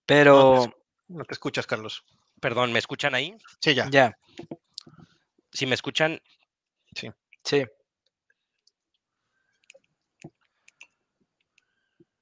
[0.06, 0.72] pero...
[1.08, 2.04] No te, escuchas, Carlos.
[2.40, 3.37] Perdón, ¿me escuchan ahí?
[3.61, 3.90] Sí, ya.
[3.90, 4.16] Ya.
[5.52, 6.22] Si me escuchan...
[6.94, 7.11] Sí.
[7.42, 7.64] Sí.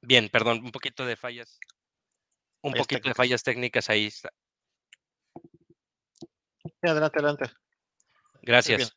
[0.00, 1.58] Bien, perdón, un poquito de fallas.
[2.62, 4.10] Un poquito de fallas técnicas ahí.
[6.90, 7.51] Adelante, adelante.
[8.42, 8.94] Gracias.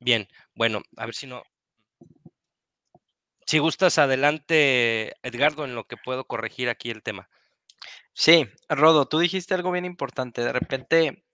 [0.00, 0.28] Bien.
[0.54, 1.42] bueno, a ver si no.
[3.46, 7.28] Si gustas, adelante, Edgardo, en lo que puedo corregir aquí el tema.
[8.12, 10.42] Sí, Rodo, tú dijiste algo bien importante.
[10.42, 11.24] De repente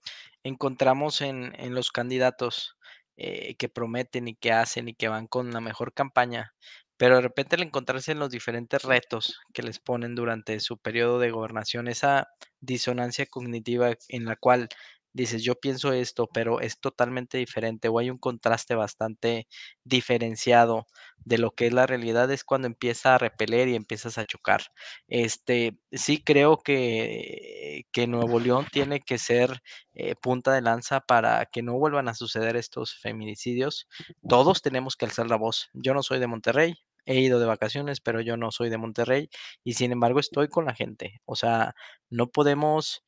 [0.43, 2.77] encontramos en, en los candidatos
[3.17, 6.53] eh, que prometen y que hacen y que van con la mejor campaña,
[6.97, 11.21] pero de repente al encontrarse en los diferentes retos que les ponen durante su periodo
[11.21, 12.27] de gobernación, esa
[12.61, 14.69] disonancia cognitiva en la cual
[15.15, 19.47] dices, yo pienso esto, pero es totalmente diferente o hay un contraste bastante
[19.85, 20.87] diferenciado
[21.25, 24.63] de lo que es la realidad, es cuando empieza a repeler y empiezas a chocar.
[25.09, 29.63] Este, sí creo que, que Nuevo León tiene que ser
[29.95, 33.89] eh, punta de lanza para que no vuelvan a suceder estos feminicidios.
[34.29, 35.71] Todos tenemos que alzar la voz.
[35.73, 36.75] Yo no soy de Monterrey,
[37.07, 39.29] he ido de vacaciones, pero yo no soy de Monterrey
[39.63, 41.21] y sin embargo estoy con la gente.
[41.25, 41.75] O sea,
[42.11, 43.03] no podemos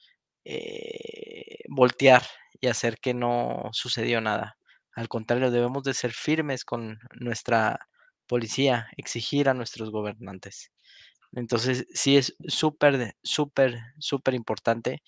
[0.46, 2.22] eh, voltear
[2.60, 4.56] y hacer que no sucedió nada.
[4.94, 7.88] Al contrario, debemos de ser firmes con nuestra
[8.28, 10.70] policía, exigir a nuestros gobernantes.
[11.32, 15.02] Entonces, sí es súper, súper, súper importante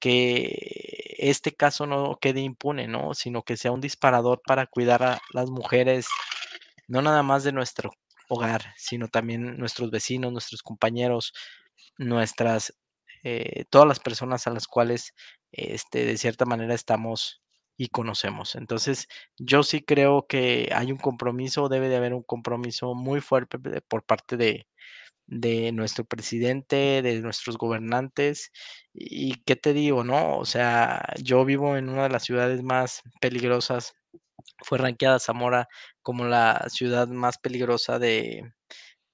[0.00, 3.14] que este caso no quede impune, ¿no?
[3.14, 6.06] Sino que sea un disparador para cuidar a las mujeres,
[6.88, 7.90] no nada más de nuestro
[8.28, 11.32] hogar, sino también nuestros vecinos, nuestros compañeros,
[11.98, 12.74] nuestras
[13.24, 15.14] eh, todas las personas a las cuales
[15.52, 17.42] este, de cierta manera estamos
[17.76, 18.54] y conocemos.
[18.56, 23.58] Entonces, yo sí creo que hay un compromiso, debe de haber un compromiso muy fuerte
[23.88, 24.66] por parte de,
[25.26, 28.52] de nuestro presidente, de nuestros gobernantes.
[28.94, 30.38] Y qué te digo, ¿no?
[30.38, 33.94] O sea, yo vivo en una de las ciudades más peligrosas.
[34.64, 35.68] Fue ranqueada Zamora
[36.02, 38.42] como la ciudad más peligrosa de,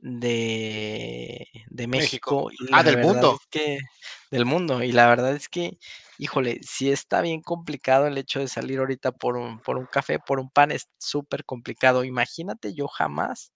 [0.03, 2.51] de, de México.
[2.73, 3.39] ah, del mundo.
[3.51, 3.79] que,
[4.31, 4.83] del mundo.
[4.83, 5.79] Y la verdad es que,
[6.19, 10.19] híjole, si está bien complicado el hecho de salir ahorita por un, por un café,
[10.19, 12.05] por un pan, es súper complicado.
[12.05, 13.53] Imagínate, yo jamás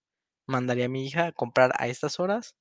[0.46, 2.54] mandaría a mi hija a comprar a estas horas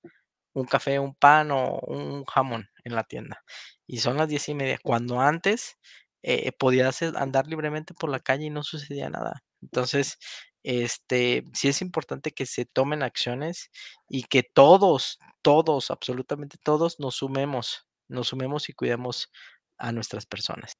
[0.53, 3.43] un café, un pan o un jamón en la tienda.
[3.87, 5.77] Y son las diez y media, cuando antes
[6.23, 9.43] eh, podías andar libremente por la calle y no sucedía nada.
[9.61, 10.17] Entonces,
[10.65, 13.69] este, sí es importante que se tomen acciones
[14.09, 19.31] y que todos, todos, absolutamente todos nos sumemos, nos sumemos y cuidemos
[19.77, 20.73] a nuestras personas.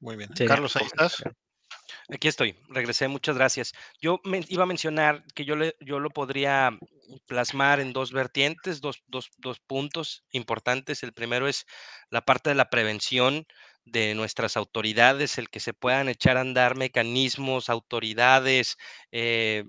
[0.00, 0.30] Muy bien.
[0.46, 1.22] Carlos, ahí estás.
[2.10, 3.74] Aquí estoy, regresé, muchas gracias.
[4.00, 6.70] Yo me iba a mencionar que yo, le, yo lo podría
[7.26, 11.02] plasmar en dos vertientes, dos, dos, dos puntos importantes.
[11.02, 11.66] El primero es
[12.08, 13.46] la parte de la prevención
[13.90, 18.76] de nuestras autoridades, el que se puedan echar a andar mecanismos, autoridades,
[19.12, 19.64] eh,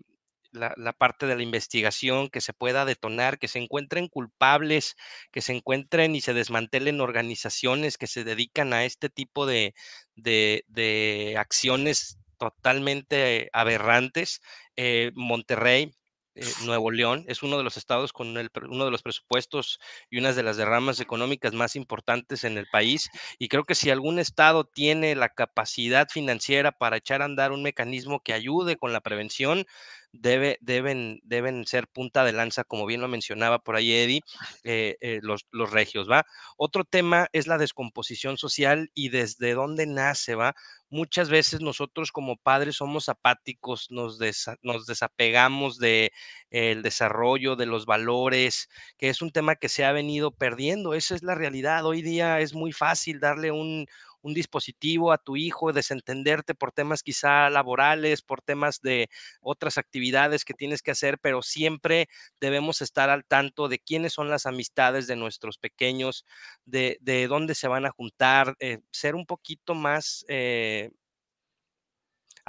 [0.51, 4.95] la, parte de la investigación, que se pueda detonar, que se encuentren culpables,
[5.31, 9.73] que se encuentren y se desmantelen organizaciones que se dedican a este tipo de,
[10.15, 14.41] de, acciones totalmente aberrantes.
[14.75, 15.91] Eh, Monterrey,
[16.39, 20.33] eh, Nuevo León es uno de los estados con uno de los presupuestos y una
[20.33, 23.09] de las derramas económicas más importantes en el país.
[23.37, 27.63] Y creo que si algún estado tiene la capacidad financiera para echar a andar un
[27.63, 29.65] mecanismo que ayude con la prevención,
[30.11, 34.21] debe, deben, deben ser punta de lanza, como bien lo mencionaba por ahí Eddie,
[34.63, 36.25] eh, eh, los, los regios, ¿va?
[36.57, 40.55] Otro tema es la descomposición social y desde dónde nace, ¿va?
[40.89, 44.17] Muchas veces nosotros como padres somos apáticos, nos,
[44.63, 46.11] nos desapegamos del
[46.49, 50.95] de, el desarrollo, de los valores, que es un tema que se ha venido perdiendo.
[50.95, 51.85] Esa es la realidad.
[51.85, 53.85] Hoy día es muy fácil darle un,
[54.21, 59.09] un dispositivo a tu hijo, desentenderte por temas quizá laborales, por temas de
[59.41, 62.07] otras actividades que tienes que hacer, pero siempre
[62.39, 66.25] debemos estar al tanto de quiénes son las amistades de nuestros pequeños,
[66.65, 70.25] de, de dónde se van a juntar, eh, ser un poquito más...
[70.27, 70.91] Eh,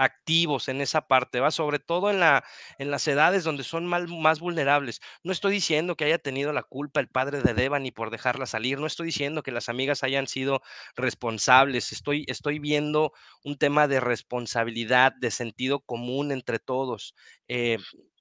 [0.00, 2.42] activos en esa parte, va sobre todo en, la,
[2.78, 5.00] en las edades donde son más vulnerables.
[5.22, 8.78] No estoy diciendo que haya tenido la culpa el padre de Devani por dejarla salir,
[8.80, 10.62] no estoy diciendo que las amigas hayan sido
[10.96, 13.12] responsables, estoy, estoy viendo
[13.44, 17.14] un tema de responsabilidad, de sentido común entre todos.
[17.46, 17.76] Eh,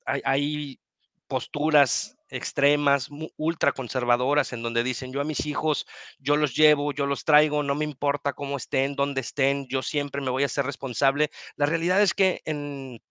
[0.06, 0.80] hay, hay
[1.28, 5.86] posturas extremas, ultra conservadoras, en donde dicen, yo a mis hijos,
[6.20, 10.22] yo los llevo, yo los traigo, no me importa cómo estén, dónde estén, yo siempre
[10.22, 11.30] me voy a ser responsable.
[11.56, 13.02] La realidad es que en,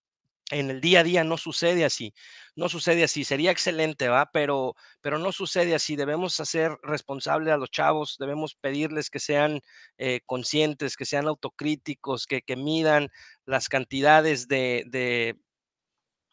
[0.51, 2.13] en el día a día no sucede así,
[2.55, 4.29] no sucede así, sería excelente, ¿va?
[4.31, 9.61] Pero, pero no sucede así, debemos hacer responsable a los chavos, debemos pedirles que sean
[9.97, 13.09] eh, conscientes, que sean autocríticos, que, que midan
[13.45, 15.37] las cantidades de, de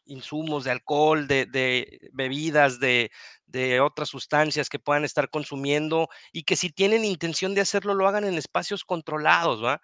[0.07, 1.45] insumos de alcohol, de,
[2.13, 3.11] bebidas, de,
[3.81, 8.25] otras sustancias que puedan estar consumiendo y que si tienen intención de hacerlo lo hagan
[8.25, 9.81] en espacios controlados, ¿va?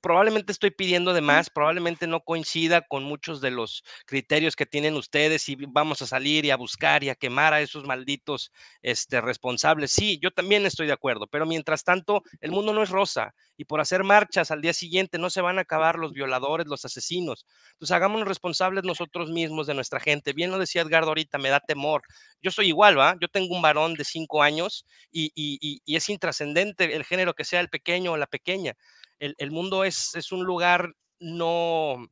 [0.00, 4.96] Probablemente estoy pidiendo de más, probablemente no coincida con muchos de los criterios que tienen
[4.96, 8.50] ustedes y vamos a salir y a buscar y a quemar a esos malditos
[8.82, 9.92] este, responsables.
[9.92, 13.64] Sí, yo también estoy de acuerdo, pero mientras tanto el mundo no es rosa y
[13.66, 17.46] por hacer marchas al día siguiente no se van a acabar los violadores, los asesinos.
[17.72, 20.32] Entonces hagámonos responsables nosotros mismos de nuestra gente.
[20.32, 22.02] Bien lo decía Edgardo ahorita, me da temor.
[22.42, 23.03] Yo soy igual, ¿va?
[23.20, 27.68] Yo tengo un varón de cinco años y, es intrascendente el género que sea el
[27.68, 28.74] pequeño o la pequeña.
[29.18, 32.08] El, mundo es, es un lugar no,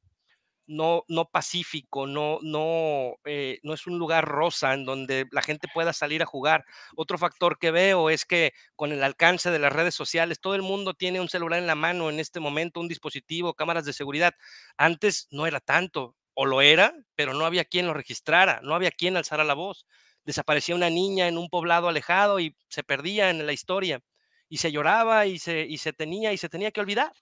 [0.67, 5.69] no, no pacífico, no, no, eh, no es un lugar rosa en donde la gente
[5.73, 6.65] pueda salir a jugar.
[6.97, 10.63] Otro factor que veo es que con el alcance de las redes sociales, todo el
[10.63, 14.35] mundo tiene un celular en la mano en este momento, un dispositivo, cámaras de seguridad.
[14.77, 18.91] Antes no era tanto, o lo era, pero no había quien lo registrara, no había
[18.91, 19.87] quien alzara la voz.
[20.25, 24.01] Desaparecía una niña en un poblado alejado y se perdía en la historia.
[24.49, 27.13] Y se lloraba y se, y se tenía y se tenía que olvidar.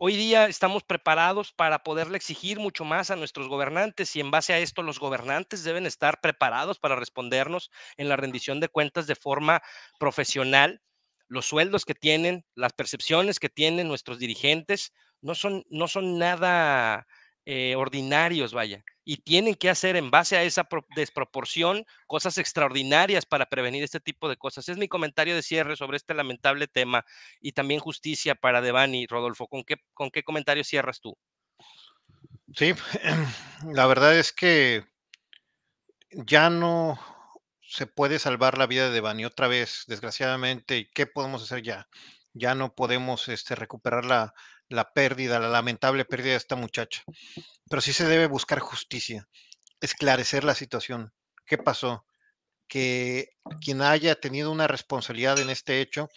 [0.00, 4.52] Hoy día estamos preparados para poderle exigir mucho más a nuestros gobernantes y en base
[4.52, 9.16] a esto los gobernantes deben estar preparados para respondernos en la rendición de cuentas de
[9.16, 9.60] forma
[9.98, 10.82] profesional.
[11.26, 17.08] Los sueldos que tienen, las percepciones que tienen nuestros dirigentes no son, no son nada
[17.50, 23.46] eh, ordinarios, vaya, y tienen que hacer en base a esa desproporción cosas extraordinarias para
[23.46, 24.68] prevenir este tipo de cosas.
[24.68, 27.06] Es mi comentario de cierre sobre este lamentable tema
[27.40, 29.46] y también justicia para Devani, Rodolfo.
[29.46, 31.16] ¿Con qué, con qué comentario cierras tú?
[32.54, 32.74] Sí,
[33.72, 34.84] la verdad es que
[36.10, 37.00] ya no
[37.62, 40.76] se puede salvar la vida de Devani otra vez, desgraciadamente.
[40.76, 41.88] ¿Y qué podemos hacer ya?
[42.34, 44.34] Ya no podemos este, recuperar la,
[44.68, 47.02] la pérdida, la lamentable pérdida de esta muchacha.
[47.68, 49.28] Pero sí se debe buscar justicia,
[49.80, 51.12] esclarecer la situación.
[51.46, 52.04] ¿Qué pasó?
[52.68, 56.08] Que quien haya tenido una responsabilidad en este hecho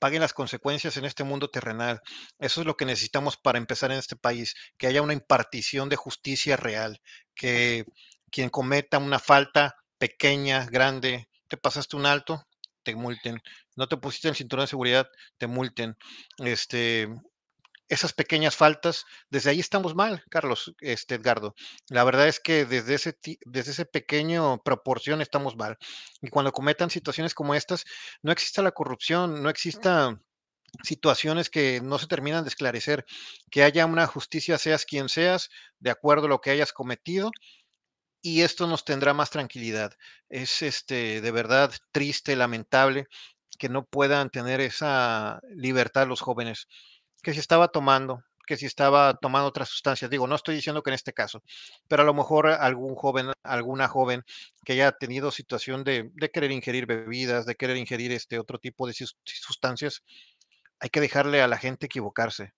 [0.00, 2.00] pague las consecuencias en este mundo terrenal.
[2.38, 5.96] Eso es lo que necesitamos para empezar en este país, que haya una impartición de
[5.96, 7.00] justicia real,
[7.34, 7.84] que
[8.30, 12.46] quien cometa una falta pequeña, grande, te pasaste un alto,
[12.82, 13.40] te multen.
[13.76, 15.08] No te pusiste el cinturón de seguridad,
[15.38, 15.96] te multen.
[16.38, 17.08] Este,
[17.90, 21.54] esas pequeñas faltas, desde ahí estamos mal, Carlos, este Edgardo.
[21.88, 25.76] La verdad es que desde ese, desde ese pequeño proporción estamos mal.
[26.22, 27.84] Y cuando cometan situaciones como estas,
[28.22, 30.20] no exista la corrupción, no exista
[30.84, 33.04] situaciones que no se terminan de esclarecer,
[33.50, 37.32] que haya una justicia, seas quien seas, de acuerdo a lo que hayas cometido,
[38.22, 39.94] y esto nos tendrá más tranquilidad.
[40.28, 43.08] Es este de verdad triste, lamentable
[43.58, 46.66] que no puedan tener esa libertad los jóvenes,
[47.20, 50.10] que si estaba tomando, que si estaba tomando otras sustancias.
[50.10, 51.42] Digo, no estoy diciendo que en este caso,
[51.88, 54.24] pero a lo mejor algún joven, alguna joven
[54.64, 58.94] que haya tenido situación de, querer ingerir bebidas, de querer ingerir este otro tipo de
[59.24, 60.02] sustancias,
[60.80, 62.52] hay que dejarle a la gente equivocarse,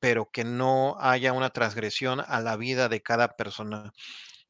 [0.00, 3.92] pero que no haya una transgresión a la vida de cada persona.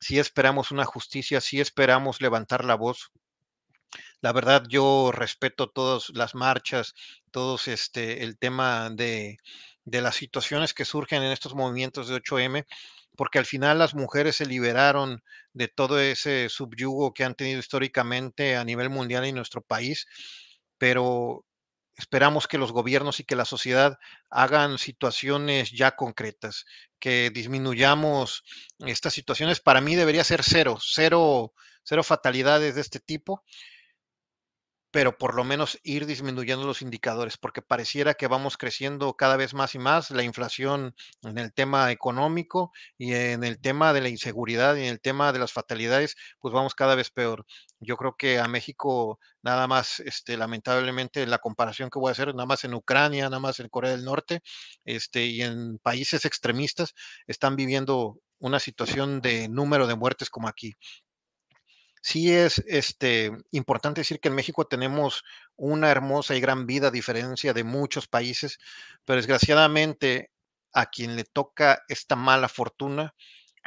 [0.00, 3.12] Si esperamos una justicia, si esperamos levantar la voz.
[4.20, 6.94] La verdad, yo respeto todas las marchas,
[7.30, 9.38] todos este, el tema de,
[9.84, 12.66] de las situaciones que surgen en estos movimientos de 8M,
[13.16, 15.22] porque al final las mujeres se liberaron
[15.52, 20.06] de todo ese subyugo que han tenido históricamente a nivel mundial en nuestro país,
[20.78, 21.44] pero
[21.98, 26.66] Esperamos que los gobiernos y que la sociedad hagan situaciones ya concretas,
[26.98, 28.44] que disminuyamos
[28.80, 29.60] estas situaciones.
[29.60, 33.44] Para mí debería ser cero, cero, cero fatalidades de este tipo
[34.90, 39.54] pero por lo menos ir disminuyendo los indicadores, porque pareciera que vamos creciendo cada vez
[39.54, 44.08] más y más la inflación en el tema económico y en el tema de la
[44.08, 47.44] inseguridad y en el tema de las fatalidades, pues vamos cada vez peor.
[47.80, 52.28] Yo creo que a México nada más, este, lamentablemente, la comparación que voy a hacer,
[52.28, 54.40] nada más en Ucrania, nada más en Corea del Norte,
[54.84, 56.94] este, y en países extremistas,
[57.26, 60.74] están viviendo una situación de número de muertes como aquí
[62.06, 65.24] sí es este, importante decir que en México tenemos
[65.56, 68.58] una hermosa y gran vida diferencia de muchos países,
[69.04, 70.30] pero desgraciadamente
[70.72, 73.12] a quien le toca esta mala fortuna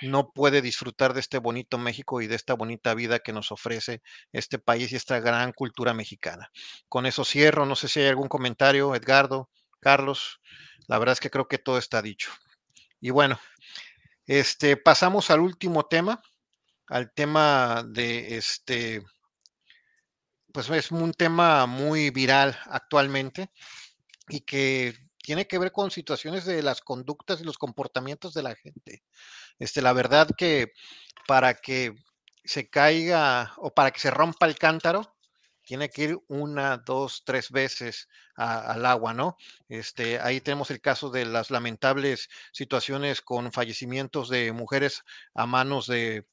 [0.04, 4.02] no puede disfrutar de este bonito México y de esta bonita vida que nos ofrece
[4.32, 6.50] este país y esta gran cultura mexicana.
[6.88, 9.50] Con eso cierro, no sé si hay algún comentario, Edgardo,
[9.82, 10.40] Carlos,
[10.88, 12.32] la verdad es que creo que todo está dicho.
[13.02, 13.38] Y bueno,
[14.28, 16.22] este, pasamos al último tema,
[16.90, 19.04] al tema de este,
[20.52, 23.52] pues es un tema muy viral actualmente
[24.28, 28.56] y que tiene que ver con situaciones de las conductas y los comportamientos de la
[28.56, 29.04] gente.
[29.60, 30.74] Este, la verdad que
[31.28, 31.94] para que
[32.44, 35.16] se caiga o para que se rompa el cántaro,
[35.62, 39.38] tiene que ir una, dos, tres veces al agua, ¿no?
[39.68, 45.04] Este, ahí tenemos el caso de las lamentables situaciones con fallecimientos de mujeres
[45.36, 46.26] a manos de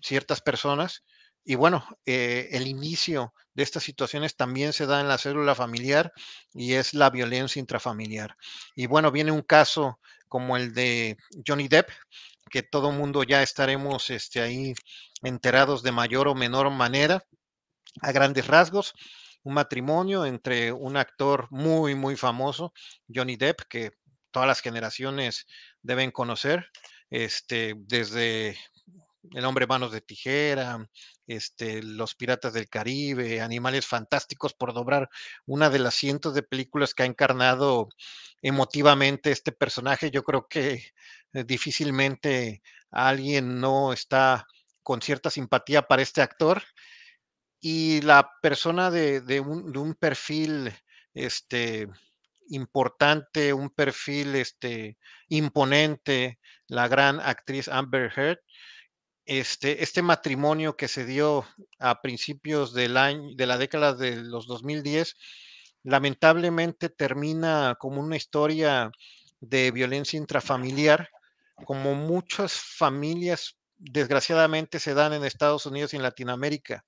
[0.00, 1.04] ciertas personas.
[1.44, 6.12] Y bueno, eh, el inicio de estas situaciones también se da en la célula familiar
[6.52, 8.36] y es la violencia intrafamiliar.
[8.74, 11.16] Y bueno, viene un caso como el de
[11.46, 11.88] Johnny Depp,
[12.50, 14.74] que todo mundo ya estaremos este, ahí
[15.22, 17.24] enterados de mayor o menor manera,
[18.02, 18.94] a grandes rasgos.
[19.42, 22.72] Un matrimonio entre un actor muy, muy famoso,
[23.12, 23.92] Johnny Depp, que
[24.32, 25.46] todas las generaciones
[25.82, 26.66] deben conocer,
[27.10, 28.58] este, desde
[29.34, 30.88] el hombre manos de tijera,
[31.26, 35.08] este, Los Piratas del Caribe, Animales Fantásticos, por doblar
[35.46, 37.88] una de las cientos de películas que ha encarnado
[38.42, 40.10] emotivamente este personaje.
[40.10, 40.84] Yo creo que
[41.32, 44.46] eh, difícilmente alguien no está
[44.82, 46.62] con cierta simpatía para este actor.
[47.60, 50.72] Y la persona de, un, de un, perfil
[51.14, 51.88] este,
[52.48, 54.96] importante, un perfil este,
[55.28, 58.38] imponente, la gran actriz Amber Heard,
[59.26, 61.44] este, este matrimonio que se dio
[61.78, 65.16] a principios del año, de la década de los 2010,
[65.82, 68.90] lamentablemente termina como una historia
[69.40, 71.10] de violencia intrafamiliar,
[71.64, 76.84] como muchas familias desgraciadamente se dan en Estados Unidos y en Latinoamérica,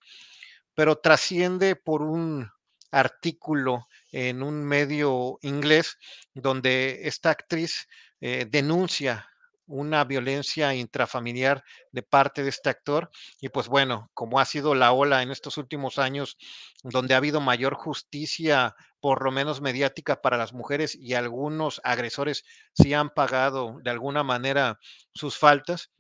[0.75, 2.51] pero trasciende por un
[2.91, 5.99] artículo en un medio inglés
[6.35, 7.89] donde esta actriz
[8.21, 9.28] eh, denuncia
[9.69, 11.63] una violencia intrafamiliar
[11.93, 13.11] de parte de este actor.
[13.41, 16.37] Y pues bueno, como ha sido la ola en estos últimos años,
[16.83, 22.45] donde ha habido mayor justicia, por lo menos mediática para las mujeres y algunos agresores
[22.73, 24.79] sí han pagado de alguna manera
[25.15, 25.91] sus faltas,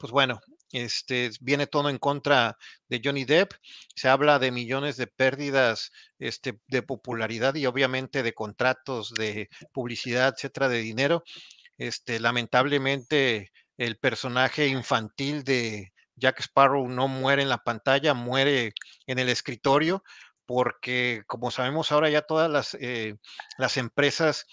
[0.00, 0.40] pues bueno,
[0.74, 3.52] este, viene todo en contra de Johnny Depp.
[3.94, 10.34] Se habla de millones de pérdidas este, de popularidad y obviamente de contratos de publicidad,
[10.34, 11.22] etcétera, de dinero.
[11.78, 18.72] Este, lamentablemente, el personaje infantil de Jack Sparrow no muere en la pantalla, muere
[19.06, 20.04] en el escritorio,
[20.46, 23.16] porque como sabemos ahora ya todas las, eh,
[23.58, 24.46] las empresas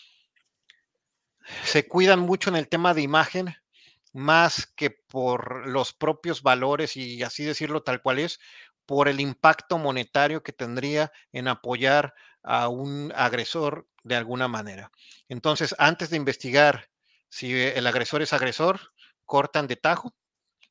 [1.63, 3.53] se cuidan mucho en el tema de imagen,
[4.13, 8.39] más que por los propios valores y así decirlo tal cual es,
[8.85, 12.13] por el impacto monetario que tendría en apoyar
[12.43, 14.91] a un agresor de alguna manera.
[15.29, 16.90] Entonces, antes de investigar
[17.31, 18.91] si el agresor es agresor,
[19.25, 20.13] cortan de tajo.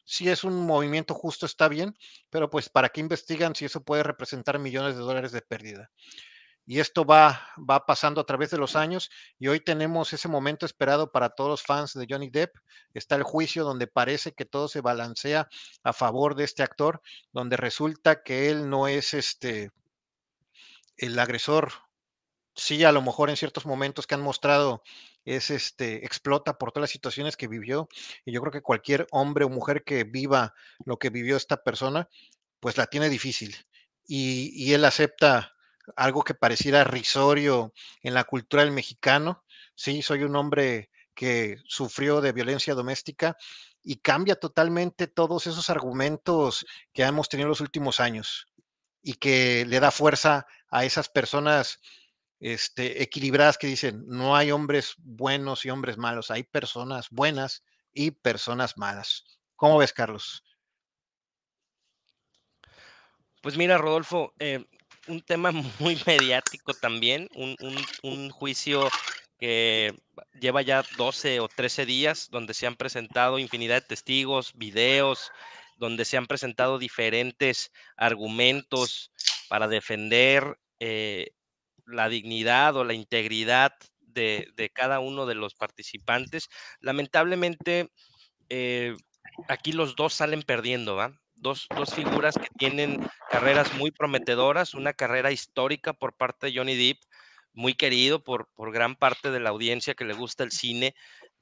[0.04, 1.96] Si es un movimiento justo, está bien,
[2.28, 5.90] pero pues ¿para qué investigan si eso puede representar millones de dólares de pérdida?
[6.66, 10.66] Y esto va, va pasando a través de los años y hoy tenemos ese momento
[10.66, 12.54] esperado para todos los fans de Johnny Depp.
[12.92, 15.48] Está el juicio donde parece que todo se balancea
[15.82, 17.00] a favor de este actor,
[17.32, 19.70] donde resulta que él no es este
[20.98, 21.72] el agresor.
[22.54, 24.82] Sí, a lo mejor en ciertos momentos que han mostrado
[25.24, 27.88] es este explota por todas las situaciones que vivió
[28.24, 30.54] y yo creo que cualquier hombre o mujer que viva
[30.84, 32.08] lo que vivió esta persona,
[32.60, 33.56] pues la tiene difícil.
[34.06, 35.52] Y, y él acepta
[35.96, 39.44] algo que pareciera risorio en la cultura del mexicano.
[39.74, 43.36] Sí, soy un hombre que sufrió de violencia doméstica
[43.82, 48.46] y cambia totalmente todos esos argumentos que hemos tenido en los últimos años
[49.02, 51.80] y que le da fuerza a esas personas
[52.40, 57.62] este, equilibradas que dicen, no hay hombres buenos y hombres malos, hay personas buenas
[57.92, 59.24] y personas malas.
[59.56, 60.42] ¿Cómo ves, Carlos?
[63.42, 64.64] Pues mira, Rodolfo, eh,
[65.06, 68.88] un tema muy mediático también, un, juicio
[69.38, 69.94] que
[70.38, 75.30] lleva ya 12 o 13 días, donde se han presentado infinidad de testigos, videos,
[75.76, 79.10] donde se han presentado diferentes argumentos
[79.48, 81.32] para defender eh,
[81.90, 86.48] la dignidad o la integridad de, cada uno de los participantes.
[86.80, 87.90] Lamentablemente,
[88.48, 88.96] eh,
[89.48, 91.20] aquí los dos salen perdiendo, ¿va?
[91.40, 96.98] dos, figuras que tienen carreras muy prometedoras, una carrera histórica por parte de Johnny Depp,
[97.52, 100.94] muy querido por, por gran parte de la audiencia que le gusta el cine,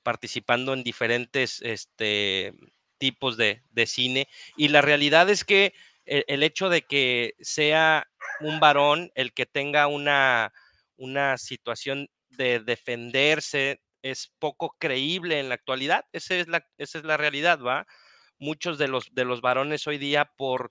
[0.03, 2.55] participando en diferentes este,
[2.99, 4.29] tipos de, cine.
[4.57, 5.75] Y la realidad es que
[6.09, 8.07] el, hecho de que sea
[8.41, 10.53] un varón el que tenga una,
[10.97, 16.05] una situación de defenderse es poco creíble en la actualidad.
[16.13, 17.87] Esa es la, esa es la realidad, ¿va?
[18.39, 20.71] muchos de los, de los varones hoy día por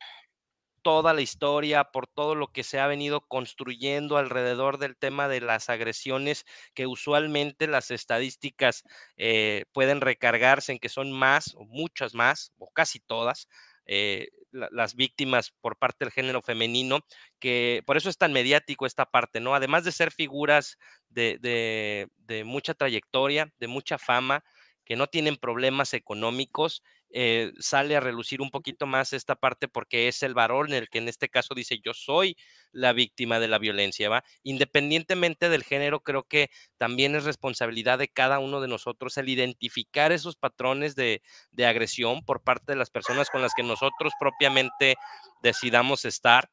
[0.82, 5.42] toda la historia, por todo lo que se ha venido construyendo alrededor del tema de
[5.42, 8.84] las agresiones, que usualmente las estadísticas
[9.18, 13.50] eh, pueden recargarse en que son más o muchas más, o casi todas,
[13.88, 17.00] eh, las víctimas por parte del género femenino,
[17.40, 19.56] que por eso es tan mediático esta parte, ¿no?
[19.56, 20.78] Además de ser figuras
[21.10, 24.44] de, de mucha trayectoria, de mucha fama,
[24.88, 30.10] que no tienen problemas económicos, eh, sale a relucir un poquito más esta parte porque
[30.10, 32.36] es el varón el que en este caso dice yo soy
[32.74, 34.24] la víctima de la violencia, ¿va?
[34.44, 40.12] Independientemente del género, creo que también es responsabilidad de cada uno de nosotros el identificar
[40.12, 41.22] esos patrones de,
[41.66, 44.96] agresión por parte de las personas con las que nosotros propiamente
[45.42, 46.50] decidamos estar,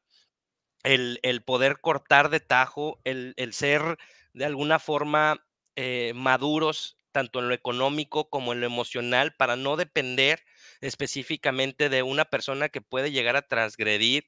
[0.83, 3.97] el, poder cortar de tajo, el, ser
[4.33, 5.45] de alguna forma
[5.75, 10.43] eh, maduros tanto en lo económico como en lo emocional, para no depender
[10.81, 14.25] específicamente de una persona que puede llegar a transgredir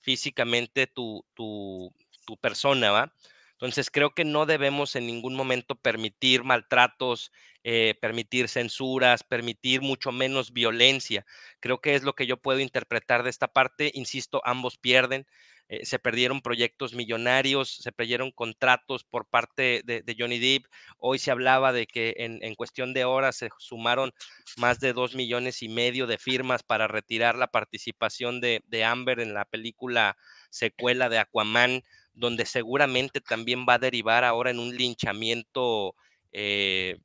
[0.00, 1.92] físicamente tu, tu,
[2.40, 3.14] persona, ¿va?
[3.52, 7.30] Entonces creo que no debemos en ningún momento permitir maltratos,
[7.62, 11.26] eh, permitir censuras, permitir mucho menos violencia.
[11.58, 13.90] Creo que es lo que yo puedo interpretar de esta parte.
[13.92, 15.26] Insisto, ambos pierden.
[15.70, 20.66] Eh, se perdieron proyectos millonarios, se perdieron contratos por parte de, Johnny Depp.
[20.98, 24.12] Hoy se hablaba de que en, cuestión de horas se sumaron
[24.56, 29.32] más de dos millones y medio de firmas para retirar la participación de, Amber en
[29.32, 30.16] la película
[30.50, 35.94] secuela de Aquaman, donde seguramente también va a derivar ahora en un linchamiento
[36.32, 36.98] eh,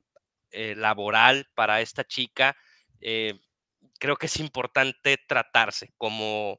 [0.50, 2.56] eh, laboral para esta chica.
[3.00, 6.58] creo que es importante tratarse como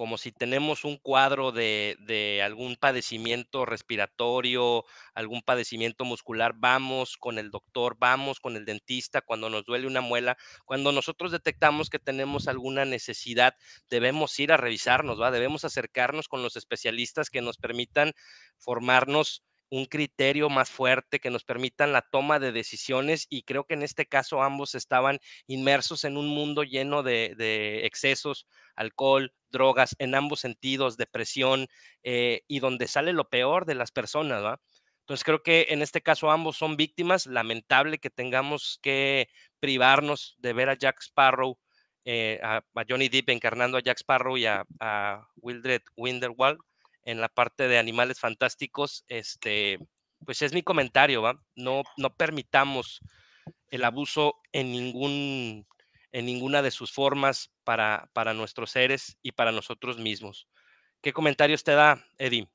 [0.00, 7.50] como si tenemos un cuadro de, algún padecimiento respiratorio, algún padecimiento muscular, vamos con el
[7.50, 10.38] doctor, vamos con el dentista cuando nos duele una muela.
[10.64, 13.54] Cuando nosotros detectamos que tenemos alguna necesidad,
[13.90, 15.30] debemos ir a revisarnos, ¿va?
[15.30, 18.14] Debemos acercarnos con los especialistas que nos permitan
[18.56, 23.74] formarnos un criterio más fuerte que nos permitan la toma de decisiones y creo que
[23.74, 28.46] en este caso ambos estaban inmersos en un mundo lleno de, excesos,
[28.80, 31.68] alcohol, drogas, en ambos sentidos, depresión
[32.02, 34.60] eh, y donde sale lo peor de las personas, ¿va?
[35.00, 39.28] Entonces creo que en este caso ambos son víctimas, lamentable que tengamos que
[39.58, 41.58] privarnos de ver a Jack Sparrow,
[42.04, 46.58] eh, a, Johnny Depp encarnando a Jack Sparrow y a, a Wildred Winderwald
[47.02, 49.78] en la parte de animales fantásticos, este,
[50.24, 51.42] pues es mi comentario, ¿va?
[51.56, 53.00] No, no permitamos
[53.70, 55.66] el abuso en ningún
[56.12, 60.48] en ninguna de sus formas para, para nuestros seres y para nosotros mismos.
[61.02, 62.48] ¿Qué comentarios te da, Eddie?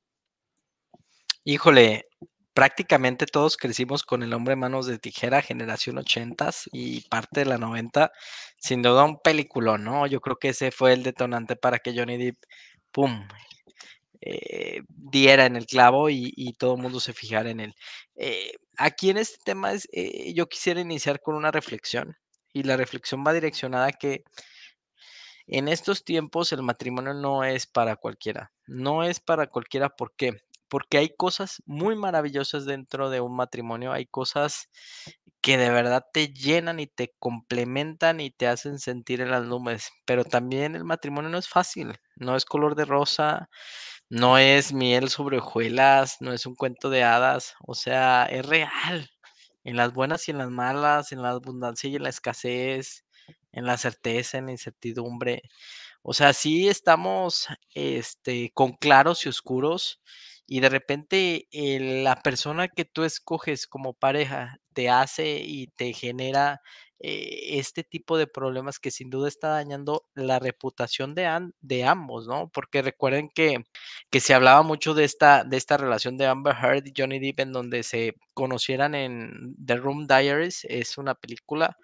[1.43, 2.07] Híjole,
[2.53, 7.57] prácticamente todos crecimos con el hombre manos de tijera, generación 80 y parte de la
[7.57, 8.11] 90.
[8.57, 10.07] Sin duda un peliculón, ¿no?
[10.07, 12.37] Yo creo que ese fue el detonante para que Johnny Depp,
[12.91, 13.27] pum,
[14.21, 17.75] eh, diera en el clavo y, todo el mundo se fijara en él.
[18.15, 22.15] Eh, aquí en este tema es, eh, yo quisiera iniciar con una reflexión
[22.55, 24.23] y la reflexión va direccionada a que
[25.45, 30.31] en estos tiempos el matrimonio no es para cualquiera, no es para cualquiera, ¿por qué?
[30.69, 34.69] Porque hay cosas muy maravillosas dentro de un matrimonio, hay cosas
[35.41, 39.91] que de verdad te llenan y te complementan y te hacen sentir en las nubes,
[40.05, 43.49] pero también el matrimonio no es fácil, no es color de rosa,
[44.09, 49.09] no es miel sobre hojuelas, no es un cuento de hadas, o sea, es real,
[49.65, 53.05] en las buenas y en las malas, en la abundancia y en la escasez,
[53.51, 55.43] en la certeza, en la incertidumbre.
[56.03, 60.01] O sea, sí estamos este, con claros y oscuros
[60.47, 66.61] y de repente la persona que tú escoges como pareja te hace y te genera
[66.99, 72.27] eh, este tipo de problemas que sin duda está dañando la reputación de, de ambos,
[72.27, 72.49] ¿no?
[72.53, 73.63] Porque recuerden que,
[74.09, 77.41] que, se hablaba mucho de esta, de esta relación de Amber Heard y Johnny Depp
[77.41, 81.77] en donde se conocieran en The Room Diaries, es una película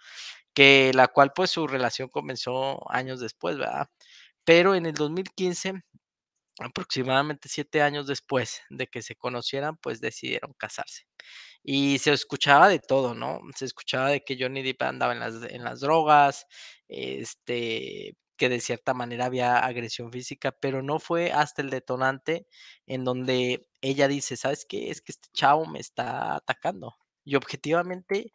[0.54, 3.90] que la cual pues su relación comenzó años después, ¿verdad?
[4.46, 5.84] Pero en el 2015,
[6.60, 11.04] aproximadamente siete años después de que se conocieran, pues decidieron casarse.
[11.64, 13.42] Y se escuchaba de todo, ¿no?
[13.56, 16.46] Se escuchaba de que Johnny Depp andaba en las, en las drogas,
[16.88, 22.48] este, que de cierta manera había agresión física, pero no fue hasta el detonante
[22.88, 24.90] en donde ella dice, ¿sabes qué?
[24.92, 26.96] Es que este chavo me está atacando.
[27.24, 28.32] Y objetivamente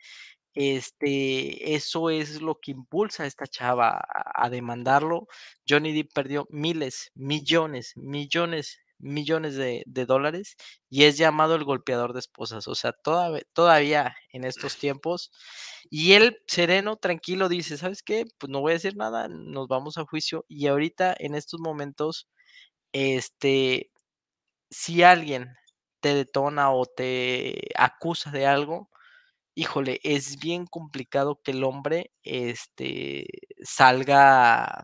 [0.57, 4.01] este, eso es lo que impulsa a esta chava
[4.35, 5.29] a, demandarlo.
[5.69, 10.57] Johnny Depp perdió miles, millones, millones, millones de, dólares
[10.89, 12.69] y es llamado el golpeador de esposas.
[12.69, 12.95] O sea,
[13.53, 15.31] todavía en estos tiempos.
[15.91, 18.25] Y él, sereno, tranquilo, dice, ¿sabes qué?
[18.39, 20.47] Pues no voy a decir nada, nos vamos a juicio.
[20.49, 22.29] Y ahorita, en estos momentos,
[22.93, 23.91] este,
[24.71, 25.55] si alguien
[26.01, 28.91] te detona o te acusa de algo,
[29.57, 33.27] híjole, es bien complicado que el hombre, este,
[33.65, 34.83] salga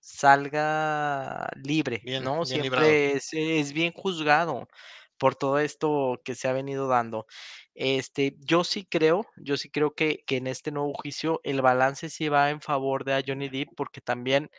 [0.00, 2.44] salga libre, ¿no?
[2.44, 4.68] Siempre es, bien juzgado
[5.16, 7.26] por todo esto que se ha venido dando.
[7.74, 12.10] Este, yo sí creo, yo sí creo que, que en este nuevo juicio el balance
[12.10, 14.50] sí va en favor de Johnny Depp, porque también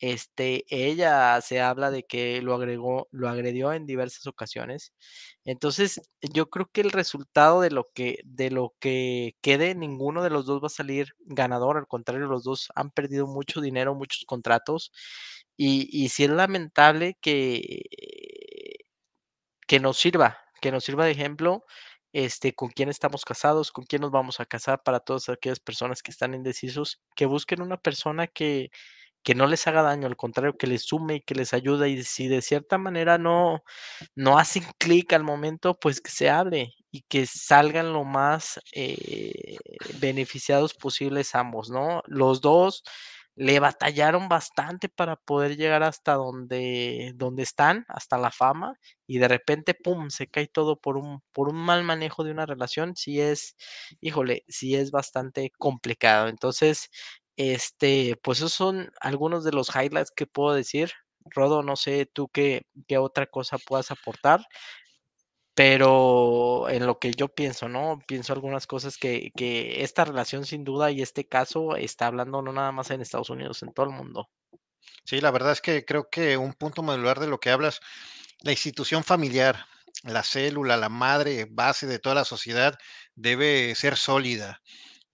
[0.00, 4.92] este, ella se habla de que lo agregó, lo agredió en diversas ocasiones.
[5.44, 10.30] Entonces, yo creo que el resultado de lo que, de lo que quede, ninguno de
[10.30, 11.76] los dos va a salir ganador.
[11.78, 14.92] Al contrario, los dos han perdido mucho dinero, muchos contratos.
[15.56, 17.82] Y, y sí es lamentable que,
[19.66, 21.64] que nos sirva, que nos sirva de ejemplo
[22.12, 26.02] este, con quién estamos casados, con quién nos vamos a casar para todas aquellas personas
[26.02, 28.70] que están indecisos, que busquen una persona que,
[29.22, 31.90] que no les haga daño, al contrario, que les sume y que les ayude.
[31.90, 33.62] Y si de cierta manera no,
[34.14, 39.56] no hacen clic al momento, pues que se hable y que salgan lo más eh,
[40.00, 42.02] beneficiados posibles ambos, ¿no?
[42.06, 42.82] Los dos
[43.36, 48.74] le batallaron bastante para poder llegar hasta donde, donde están, hasta la fama,
[49.06, 52.46] y de repente, ¡pum!, se cae todo por un, por un mal manejo de una
[52.46, 53.54] relación, sí es,
[54.00, 56.26] híjole, sí es bastante complicado.
[56.28, 56.90] Entonces,
[57.38, 60.90] este, pues esos son algunos de los highlights que puedo decir.
[61.24, 64.44] Rodo, no sé tú qué, qué otra cosa puedas aportar,
[65.54, 68.00] pero en lo que yo pienso, ¿no?
[68.08, 72.52] Pienso algunas cosas que, que esta relación sin duda y este caso está hablando no
[72.52, 74.28] nada más en Estados Unidos, en todo el mundo.
[75.04, 77.78] Sí, la verdad es que creo que un punto modular de lo que hablas,
[78.40, 79.64] la institución familiar,
[80.02, 82.76] la célula, la madre base de toda la sociedad
[83.14, 84.60] debe ser sólida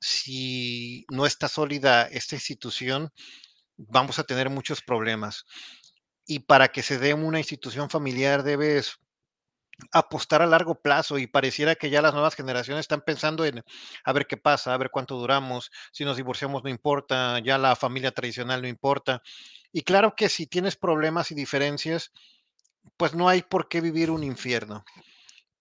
[0.06, 3.10] si no está sólida esta institución,
[3.78, 5.46] vamos a tener muchos problemas.
[6.26, 8.98] Y para que se dé una institución familiar debes
[9.92, 13.64] apostar a largo plazo y pareciera que ya las nuevas generaciones están pensando en
[14.04, 17.74] a ver qué pasa, a ver cuánto duramos, si nos divorciamos no importa, ya la
[17.74, 19.22] familia tradicional no importa.
[19.72, 22.12] Y claro que si tienes problemas y diferencias,
[22.98, 24.84] pues no hay por qué vivir un infierno.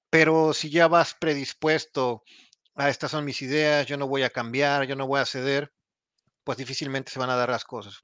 [0.09, 2.23] Pero si ya vas predispuesto
[2.75, 5.73] ah, estas son mis ideas, yo no voy a cambiar, yo no voy a ceder,
[6.43, 8.03] pues difícilmente se van a dar las cosas.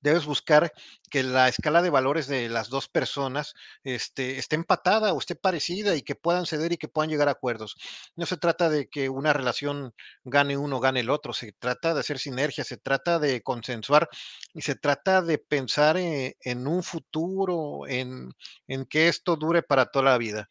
[0.00, 0.72] Debes buscar
[1.10, 5.94] que la escala de valores de las dos personas este, esté empatada o esté parecida
[5.96, 7.76] y que puedan ceder y que puedan llegar a acuerdos.
[8.16, 9.94] No se trata de que una relación
[10.24, 14.08] gane uno, gane el otro, se trata de hacer sinergia, se trata de consensuar
[14.54, 18.32] y se trata de pensar en, en un futuro, en,
[18.66, 20.48] en que esto dure para toda la vida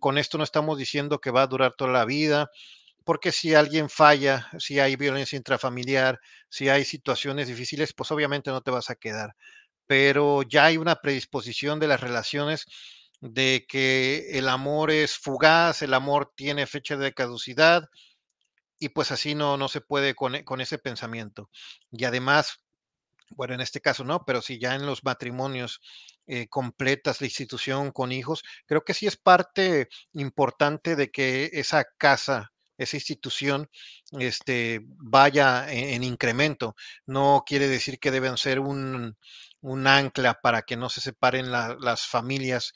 [0.00, 2.50] Con esto no estamos diciendo que va a durar toda la vida,
[3.04, 8.62] porque si alguien falla, si hay violencia intrafamiliar, si hay situaciones difíciles, pues obviamente no
[8.62, 9.36] te vas a quedar.
[9.86, 12.66] Pero ya hay una predisposición de las relaciones
[13.20, 17.84] de que el amor es fugaz, el amor tiene fecha de caducidad
[18.78, 21.50] y pues así no, no se puede con, e, con ese pensamiento.
[21.92, 22.60] Y además,
[23.30, 25.80] bueno, en este caso no, pero si ya en los matrimonios
[26.26, 31.84] eh, completas la institución con hijos, creo que sí es parte importante de que esa
[31.98, 33.68] casa esa institución
[34.18, 36.74] este, vaya en, incremento.
[37.06, 39.16] No quiere decir que deben ser un,
[39.86, 42.72] ancla para que no se separen las familias,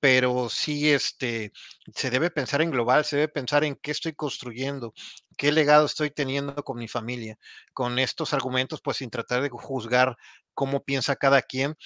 [0.00, 1.52] pero sí este,
[1.94, 4.92] se debe pensar en global, se debe pensar en qué estoy construyendo,
[5.36, 7.38] qué legado estoy teniendo con mi familia.
[7.72, 10.16] Con estos argumentos, pues sin tratar de juzgar
[10.52, 11.76] cómo piensa cada quien,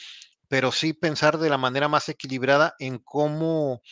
[0.49, 3.83] pero sí pensar de la manera más equilibrada en cómo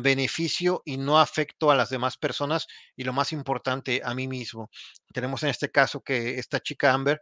[0.00, 2.66] beneficio y no afecto a las demás personas
[2.96, 4.70] y lo más importante, a mí mismo.
[5.12, 7.20] Tenemos en este caso que esta chica Amber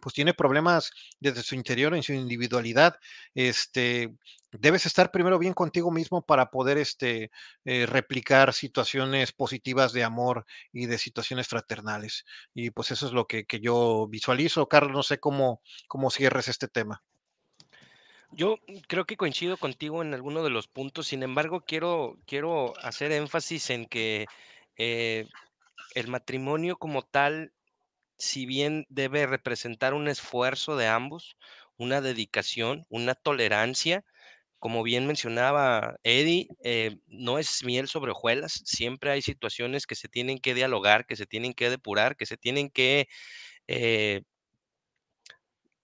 [0.00, 2.96] pues tiene problemas desde su interior, en su individualidad.
[3.34, 4.14] Este,
[4.52, 7.30] debes estar primero bien contigo mismo para poder este,
[7.64, 12.24] eh, replicar situaciones positivas de amor y de situaciones fraternales.
[12.54, 14.68] Y pues eso es lo que, que yo visualizo.
[14.68, 17.02] Carlos, no sé cómo, cómo cierres este tema.
[18.32, 18.58] Yo
[18.88, 23.70] creo que coincido contigo en alguno de los puntos, sin embargo, quiero, quiero hacer énfasis
[23.70, 24.30] en que
[24.76, 25.26] eh,
[25.94, 27.54] el matrimonio como tal,
[28.18, 31.36] si bien debe representar un esfuerzo de ambos,
[31.78, 34.04] una dedicación, una tolerancia,
[34.58, 40.08] como bien mencionaba Eddie, eh, no es miel sobre hojuelas, siempre hay situaciones que se
[40.08, 43.08] tienen que dialogar, que se tienen que depurar, que se tienen que
[43.68, 44.22] eh,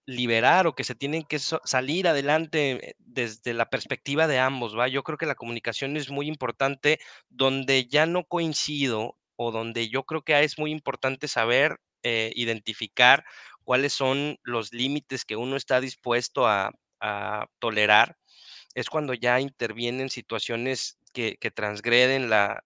[0.06, 4.88] liberar o que se tienen que salir adelante desde la perspectiva de ambos, ¿va?
[4.88, 6.98] Yo creo que la comunicación es muy importante
[7.28, 13.24] donde ya no coincido o donde yo creo que es muy importante saber eh, identificar
[13.64, 18.16] cuáles son los límites que uno está dispuesto a, a tolerar,
[18.74, 22.62] es cuando ya intervienen situaciones que, transgreden la,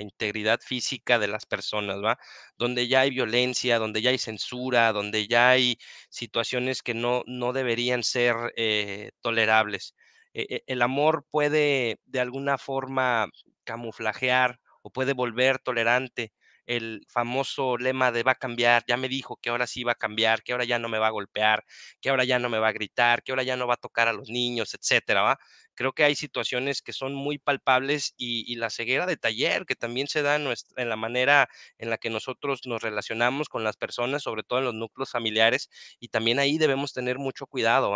[0.00, 2.18] integridad física de las personas, ¿va?
[2.58, 5.78] Donde ya hay violencia, donde ya hay censura, donde ya hay
[6.10, 9.94] situaciones que no, no deberían ser eh, tolerables.
[10.32, 13.28] E, e, el amor puede de alguna forma
[13.64, 16.32] camuflajear o puede volver tolerante
[16.66, 19.94] el famoso lema de va a cambiar, ya me dijo que ahora sí va a
[19.96, 21.64] cambiar, que ahora ya no me va a golpear,
[22.00, 24.08] que ahora ya no me va a gritar, que ahora ya no va a tocar
[24.08, 25.38] a los niños, etcétera, ¿va?
[25.74, 30.06] creo que hay situaciones que son muy palpables y, la ceguera de taller que también
[30.06, 30.46] se da en,
[30.76, 31.48] en, la manera
[31.78, 35.70] en la que nosotros nos relacionamos con las personas, sobre todo en los núcleos familiares,
[35.98, 37.92] y también ahí debemos tener mucho cuidado.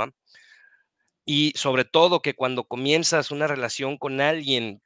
[1.24, 4.82] Y sobre todo que cuando comienzas una relación con alguien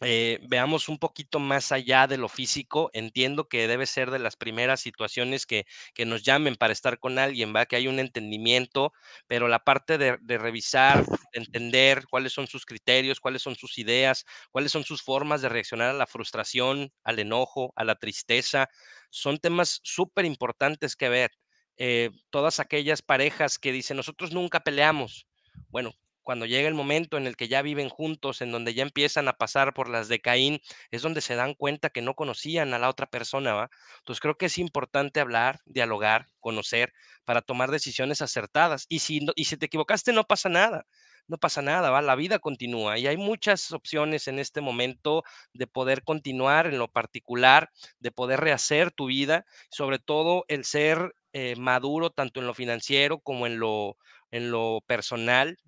[0.00, 2.90] eh, veamos un poquito más allá de lo físico.
[2.92, 7.18] Entiendo que debe ser de las primeras situaciones que, que nos llamen para estar con
[7.18, 7.66] alguien, ¿va?
[7.66, 8.92] Que hay un entendimiento,
[9.26, 14.24] pero la parte de, revisar, de entender cuáles son sus criterios, cuáles son sus ideas,
[14.52, 18.68] cuáles son sus formas de reaccionar a la frustración, al enojo, a la tristeza,
[19.10, 21.32] son temas súper importantes que ver.
[21.76, 25.26] Eh, todas aquellas parejas que dicen, nosotros nunca peleamos.
[25.70, 25.92] Bueno,
[26.28, 29.38] cuando llega el momento en el que ya viven juntos, en donde ya empiezan a
[29.38, 30.60] pasar por las de Caín,
[30.90, 33.70] es donde se dan cuenta que no conocían a la otra persona, ¿va?
[34.00, 36.92] Entonces creo que es importante hablar, dialogar, conocer,
[37.24, 38.84] para tomar decisiones acertadas.
[38.90, 40.84] Y si, y si te equivocaste, no pasa nada
[41.28, 42.02] no pasa nada, ¿va?
[42.02, 45.24] La vida continúa y hay muchas opciones en este momento
[45.54, 47.70] de poder continuar en lo particular,
[48.00, 53.18] de poder rehacer tu vida, sobre todo el ser eh, maduro tanto en lo financiero
[53.20, 53.96] como en lo,
[54.30, 55.58] en lo personal,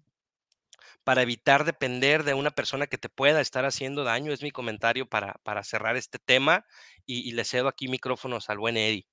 [1.05, 4.33] para evitar depender de una persona que te pueda estar haciendo daño.
[4.33, 6.65] Es mi comentario para, para cerrar este tema
[7.07, 9.07] y, le cedo aquí micrófonos al buen Eddie.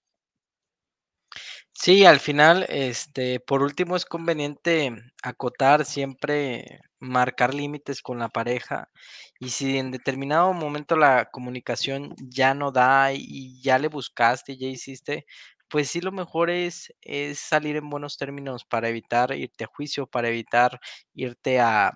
[1.73, 8.89] Sí, al final, este, por último, es conveniente acotar siempre, marcar límites con la pareja.
[9.39, 14.67] Y si en determinado momento la comunicación ya no da y ya le buscaste, ya
[14.67, 15.25] hiciste,
[15.69, 20.07] pues sí, lo mejor es, es salir en buenos términos para evitar irte a juicio,
[20.07, 20.79] para evitar
[21.13, 21.93] irte a,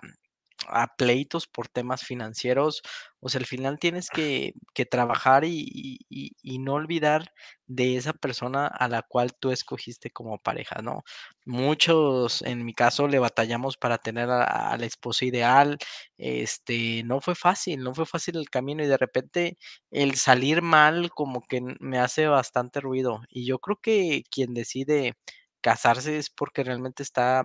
[0.68, 2.82] a pleitos por temas financieros,
[3.20, 7.32] o sea, al final tienes que, que trabajar y, y, no olvidar
[7.66, 11.04] de esa persona a la cual tú escogiste como pareja, ¿no?
[11.44, 15.78] Muchos, en mi caso, le batallamos para tener a, la esposa ideal,
[16.18, 19.56] este, no fue fácil, no fue fácil el camino y de repente
[19.90, 25.14] el salir mal como que me hace bastante ruido y yo creo que quien decide
[25.60, 27.44] casarse es porque realmente está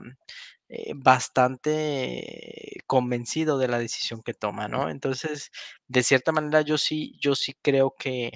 [0.70, 4.90] eh, bastante convencido de la decisión que toma, ¿no?
[4.90, 5.52] Entonces,
[5.88, 8.32] de cierta manera, yo sí, yo sí creo que,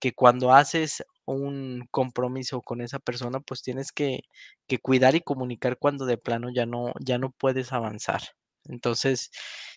[0.00, 4.20] que cuando haces un compromiso con esa persona, pues tienes que,
[4.68, 8.22] que cuidar y comunicar cuando de plano ya no, ya no puedes avanzar.
[8.66, 9.30] Entonces,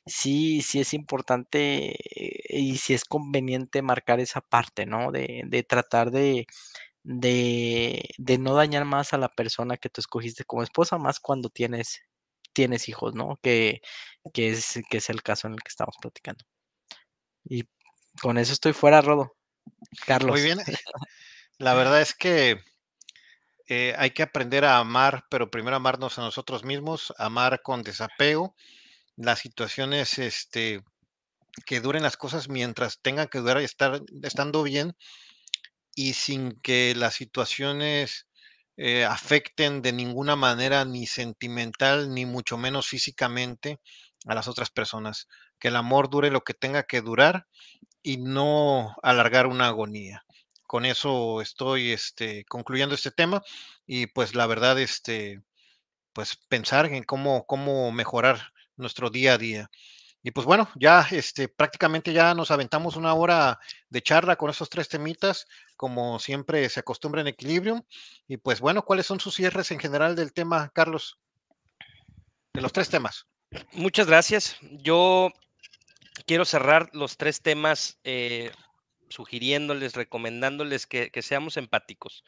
[0.06, 5.12] sí, sí es importante eh, y sí es conveniente marcar esa parte, ¿no?
[5.12, 6.48] De, de tratar de,
[7.10, 11.50] de, de no dañar más a la persona que tú escogiste como esposa, más cuando
[11.50, 12.02] tienes,
[12.52, 13.40] tienes hijos, ¿no?
[13.42, 13.80] Que,
[14.34, 16.44] que, es, que es el caso en el que estamos platicando.
[17.46, 17.64] Y
[18.22, 19.38] con eso estoy fuera, Rodo.
[20.06, 20.32] Carlos.
[20.32, 20.60] Muy bien.
[21.60, 22.60] La verdad es que
[23.70, 28.54] eh, hay que aprender a amar, pero primero amarnos a nosotros mismos, amar con desapego.
[29.16, 30.84] Las situaciones, este,
[31.66, 34.98] que duren las cosas mientras tengan que durar y estar estando bien
[35.98, 38.28] y sin que las situaciones
[38.78, 43.80] eh, afecten de ninguna manera ni sentimental ni mucho menos físicamente
[44.28, 45.28] a las otras personas.
[45.60, 47.48] Que el amor dure lo que tenga que durar
[48.04, 50.24] y no alargar una agonía.
[50.68, 53.42] Con eso estoy este, concluyendo este tema
[53.88, 55.42] y pues la verdad, este,
[56.14, 59.72] pues pensar en cómo, cómo mejorar nuestro día a día.
[60.28, 64.70] Y pues bueno, ya este, prácticamente ya nos aventamos una hora de charla con esos
[64.70, 65.48] tres temitas,
[65.78, 67.82] como siempre se acostumbra en Equilibrium.
[68.28, 71.18] Y pues bueno, ¿cuáles son sus cierres en general del tema, Carlos?
[72.52, 73.26] De los tres temas.
[73.72, 74.58] Muchas gracias.
[74.64, 75.32] Yo
[76.26, 78.52] quiero cerrar los tres temas eh,
[79.08, 82.26] sugiriéndoles, recomendándoles que, que seamos empáticos,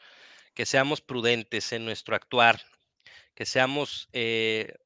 [0.54, 2.62] que seamos prudentes en nuestro actuar,
[3.34, 4.78] que seamos eh,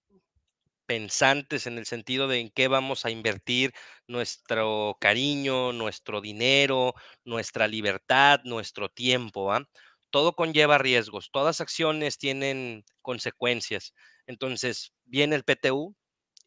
[0.86, 3.72] pensantes en el sentido de en qué vamos a invertir
[4.06, 9.52] nuestro cariño, nuestro dinero, nuestra libertad, nuestro tiempo.
[9.52, 9.68] ¿ah?
[10.10, 13.94] Todo conlleva riesgos, todas acciones tienen consecuencias.
[14.26, 15.96] Entonces, viene el PTU,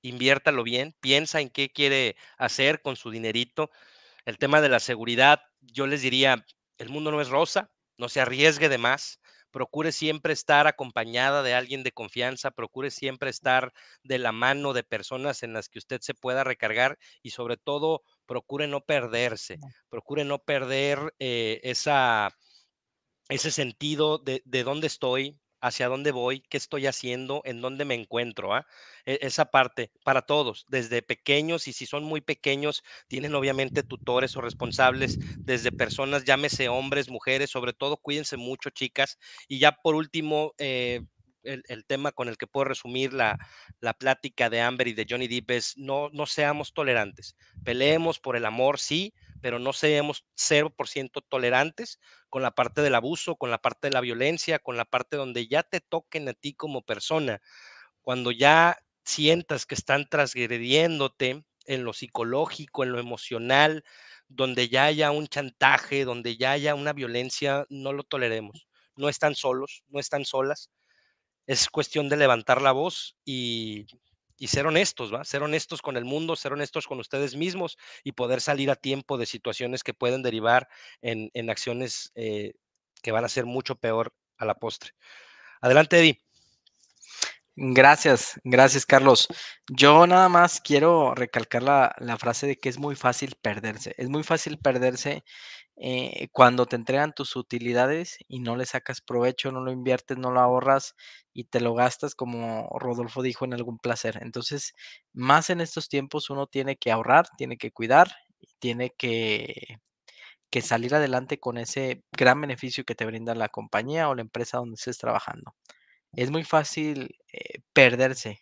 [0.01, 3.69] inviértalo bien, piensa en qué quiere hacer con su dinerito.
[4.25, 6.45] El tema de la seguridad, yo les diría,
[6.77, 9.19] el mundo no es rosa, no se arriesgue de más
[9.57, 14.83] procure siempre estar acompañada de alguien de confianza, procure siempre estar de la mano de
[14.83, 19.57] personas en las que usted se pueda recargar y sobre todo procure no perderse,
[19.89, 22.29] procure no perder eh, esa,
[23.29, 27.95] ese sentido de, de dónde estoy, hacia dónde voy, qué estoy haciendo, en dónde me
[27.95, 28.53] encuentro.
[28.53, 28.65] ¿ah?
[29.05, 34.35] E, esa parte para todos, desde pequeños y si son muy pequeños, tienen obviamente tutores
[34.37, 39.17] o responsables, desde personas, llámese hombres, mujeres, sobre todo cuídense mucho, chicas.
[39.47, 41.01] Y ya por último, eh,
[41.43, 43.37] el, tema con el que puedo resumir la,
[43.79, 47.35] la, plática de Amber y de Johnny Depp es no, no seamos tolerantes.
[47.63, 53.35] Peleemos por el amor, sí, pero no seamos 0% tolerantes con la parte del abuso,
[53.35, 56.53] con la parte de la violencia, con la parte donde ya te toquen a ti
[56.53, 57.41] como persona.
[58.01, 63.83] Cuando ya sientas que están transgrediéndote en lo psicológico, en lo emocional,
[64.27, 68.67] donde ya haya un chantaje, donde ya haya una violencia, no lo toleremos.
[68.95, 70.69] No están solos, no están solas
[71.47, 73.87] es cuestión de levantar la voz y,
[74.45, 75.11] ser honestos.
[75.27, 79.17] Ser honestos con el mundo, ser honestos con ustedes mismos y poder salir a tiempo
[79.17, 80.67] de situaciones que pueden derivar
[81.01, 82.53] en, acciones eh,
[83.01, 84.91] que van a ser mucho peor a la postre.
[85.61, 86.21] Adelante, Eddie.
[87.59, 89.27] Gracias, gracias Carlos.
[89.67, 93.95] Yo nada más quiero recalcar la, frase de que es muy fácil perderse.
[93.97, 95.23] Es muy fácil perderse
[95.77, 100.31] eh, cuando te entregan tus utilidades y no le sacas provecho, no lo inviertes, no
[100.31, 100.95] lo ahorras
[101.33, 104.19] y te lo gastas como Rodolfo dijo en algún placer.
[104.21, 104.73] Entonces,
[105.13, 108.09] más en estos tiempos uno tiene que ahorrar, tiene que cuidar,
[108.59, 109.77] tiene que,
[110.49, 114.57] que salir adelante con ese gran beneficio que te brinda la compañía o la empresa
[114.59, 115.55] donde estés trabajando.
[116.13, 118.41] Es muy fácil eh, perderse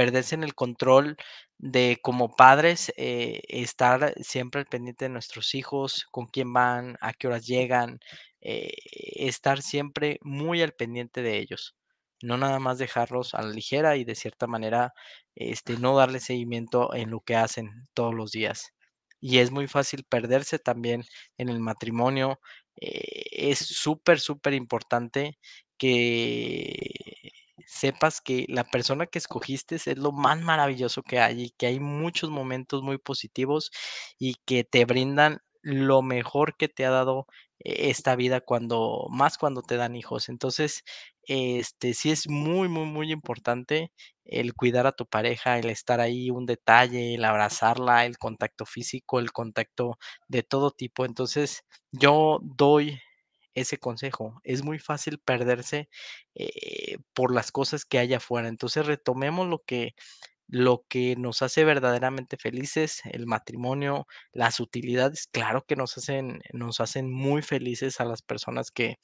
[0.00, 1.18] perderse en el control
[1.58, 7.12] de como padres, eh, estar siempre al pendiente de nuestros hijos, con quién van, a
[7.12, 8.00] qué horas llegan,
[8.40, 8.72] eh,
[9.14, 11.76] estar siempre muy al pendiente de ellos.
[12.22, 14.94] No nada más dejarlos a la ligera y de cierta manera
[15.34, 18.72] este, no darle seguimiento en lo que hacen todos los días.
[19.20, 21.04] Y es muy fácil perderse también
[21.36, 22.40] en el matrimonio.
[22.80, 25.38] Eh, es súper, súper importante
[25.76, 27.09] que
[27.80, 31.80] sepas que la persona que escogiste es lo más maravilloso que hay y que hay
[31.80, 33.70] muchos momentos muy positivos
[34.18, 37.26] y que te brindan lo mejor que te ha dado
[37.58, 40.28] e-, esta vida cuando más cuando te dan hijos.
[40.28, 40.84] Entonces,
[41.24, 43.92] este sí es muy muy muy importante
[44.24, 49.18] el cuidar a tu pareja, el estar ahí, un detalle, el abrazarla, el contacto físico,
[49.20, 51.04] el contacto de todo tipo.
[51.04, 53.00] Entonces, yo doy
[53.60, 54.40] ese consejo.
[54.44, 55.88] Es muy fácil perderse
[56.34, 58.48] eh, por las cosas que hay afuera.
[58.48, 59.94] Entonces retomemos lo que,
[60.48, 66.80] lo que nos hace verdaderamente felices, el matrimonio, las utilidades, claro que nos hacen, nos
[66.80, 68.98] hacen muy felices a las personas que,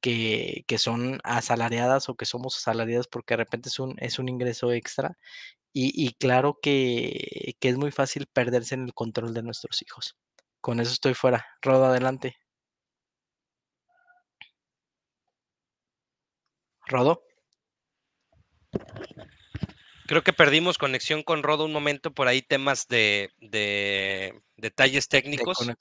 [0.00, 4.28] que, que son asalariadas o que somos asalariadas porque de repente es un, es un
[4.28, 5.18] ingreso extra.
[5.72, 10.16] Y, y claro que, que es muy fácil perderse en el control de nuestros hijos.
[10.60, 11.46] Con eso estoy fuera.
[11.62, 12.36] Rodo, adelante.
[16.88, 17.22] Rodo.
[20.06, 25.66] Creo que perdimos conexión con Rodo un momento por ahí, temas de, de detalles técnicos.
[25.66, 25.74] De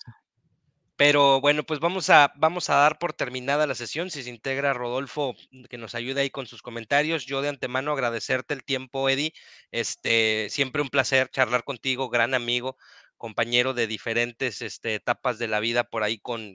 [0.97, 4.09] pero bueno, pues vamos a, vamos a dar por terminada la sesión.
[4.09, 5.35] Si se integra Rodolfo,
[5.69, 7.27] que nos ayude ahí con sus comentarios.
[7.27, 9.31] Yo de antemano agradecerte el tiempo, Eddie.
[9.69, 12.77] Este, siempre un placer charlar contigo, gran amigo,
[13.17, 16.53] compañero de diferentes este, etapas de la vida por ahí con,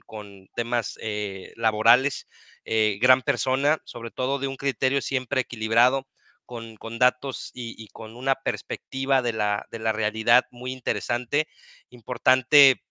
[0.55, 2.27] temas eh, laborales.
[2.65, 6.07] Eh, gran persona, sobre todo de un criterio siempre equilibrado.
[6.45, 11.47] Con, con datos y, y, con una perspectiva de la, de la realidad muy interesante.
[11.89, 12.82] Importante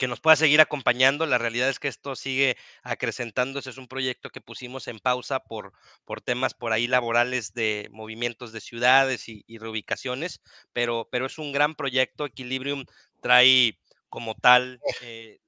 [0.00, 1.26] que nos pueda seguir acompañando.
[1.26, 3.68] La realidad es que esto sigue acrecentándose.
[3.68, 5.74] Es un proyecto que pusimos en pausa por,
[6.06, 10.40] por temas por ahí laborales de movimientos de ciudades y, reubicaciones,
[10.72, 12.24] pero, pero es un gran proyecto.
[12.24, 12.86] Equilibrium
[13.20, 13.78] trae
[14.08, 14.80] como tal...
[15.02, 15.38] Eh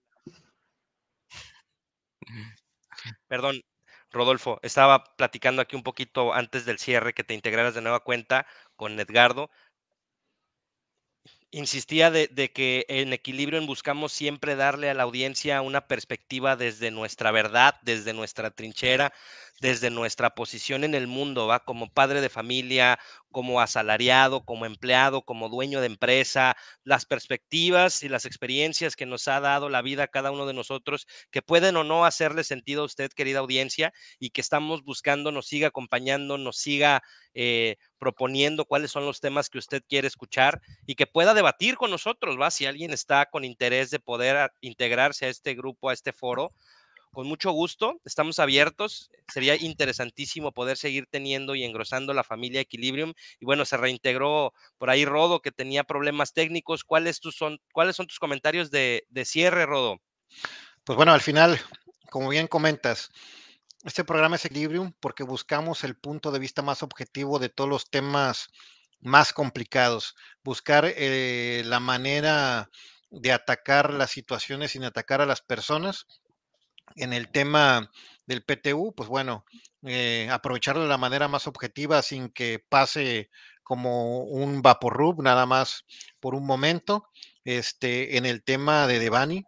[3.26, 3.62] perdón,
[4.11, 8.46] Rodolfo, estaba platicando aquí un poquito antes del cierre que te integraras de nueva cuenta
[8.76, 9.50] con Edgardo
[11.53, 17.30] insistía de, que en equilibrio buscamos siempre darle a la audiencia una perspectiva desde nuestra
[17.30, 19.12] verdad, desde nuestra trinchera,
[19.62, 21.60] desde nuestra posición en el mundo, ¿va?
[21.60, 22.98] Como padre de familia,
[23.30, 29.28] como asalariado, como empleado, como dueño de empresa, las perspectivas y las experiencias que nos
[29.28, 32.86] ha dado la vida cada uno de nosotros, que pueden o no hacerle sentido a
[32.86, 37.00] usted, querida audiencia, y que estamos buscando, nos siga acompañando, nos siga
[37.32, 41.92] eh, proponiendo cuáles son los temas que usted quiere escuchar y que pueda debatir con
[41.92, 42.50] nosotros, ¿va?
[42.50, 46.52] Si alguien está con interés de poder integrarse a este grupo, a este foro,
[47.12, 49.10] con mucho gusto, estamos abiertos.
[49.28, 53.12] Sería interesantísimo poder seguir teniendo y engrosando la familia Equilibrium.
[53.38, 56.84] Y bueno, se reintegró por ahí Rodo, que tenía problemas técnicos.
[56.84, 60.00] ¿Cuáles, son, ¿cuáles son tus comentarios de, de cierre, Rodo?
[60.84, 61.60] Pues bueno, al final,
[62.10, 63.10] como bien comentas,
[63.84, 67.90] este programa es Equilibrium porque buscamos el punto de vista más objetivo de todos los
[67.90, 68.48] temas
[69.00, 72.70] más complicados, buscar eh, la manera
[73.10, 76.06] de atacar las situaciones sin atacar a las personas
[76.97, 77.90] en el tema
[78.26, 79.45] del PTU, pues bueno,
[79.82, 83.30] eh, aprovecharlo de la manera más objetiva sin que pase
[83.62, 85.84] como un vaporrub nada más
[86.20, 87.09] por un momento.
[87.45, 89.45] Este, en el tema de Devani,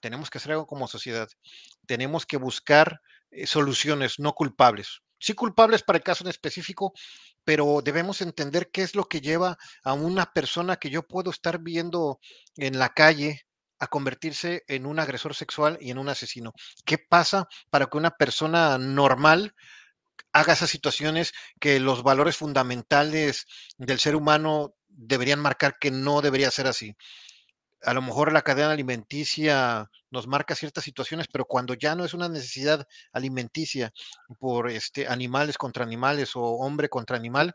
[0.00, 1.28] tenemos que hacer algo como sociedad.
[1.86, 5.00] Tenemos que buscar eh, soluciones no culpables.
[5.18, 6.92] Sí culpables para el caso en específico,
[7.44, 11.60] pero debemos entender qué es lo que lleva a una persona que yo puedo estar
[11.60, 12.20] viendo
[12.56, 13.46] en la calle
[13.84, 16.52] a convertirse en un agresor sexual y en un asesino?
[16.84, 19.54] ¿Qué pasa para que una persona normal
[20.32, 23.46] haga esas situaciones que los valores fundamentales
[23.78, 26.96] del ser humano deberían marcar que no debería ser así?
[27.84, 32.14] a lo mejor la cadena alimenticia nos marca ciertas situaciones, pero cuando ya no es
[32.14, 33.92] una necesidad alimenticia
[34.38, 37.54] por este animales contra animales o hombre contra animal,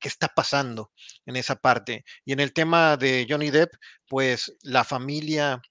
[0.00, 0.92] qué está pasando
[1.26, 2.04] en esa parte.
[2.24, 3.74] Y en el tema de Johnny Depp,
[4.06, 5.62] pues la familia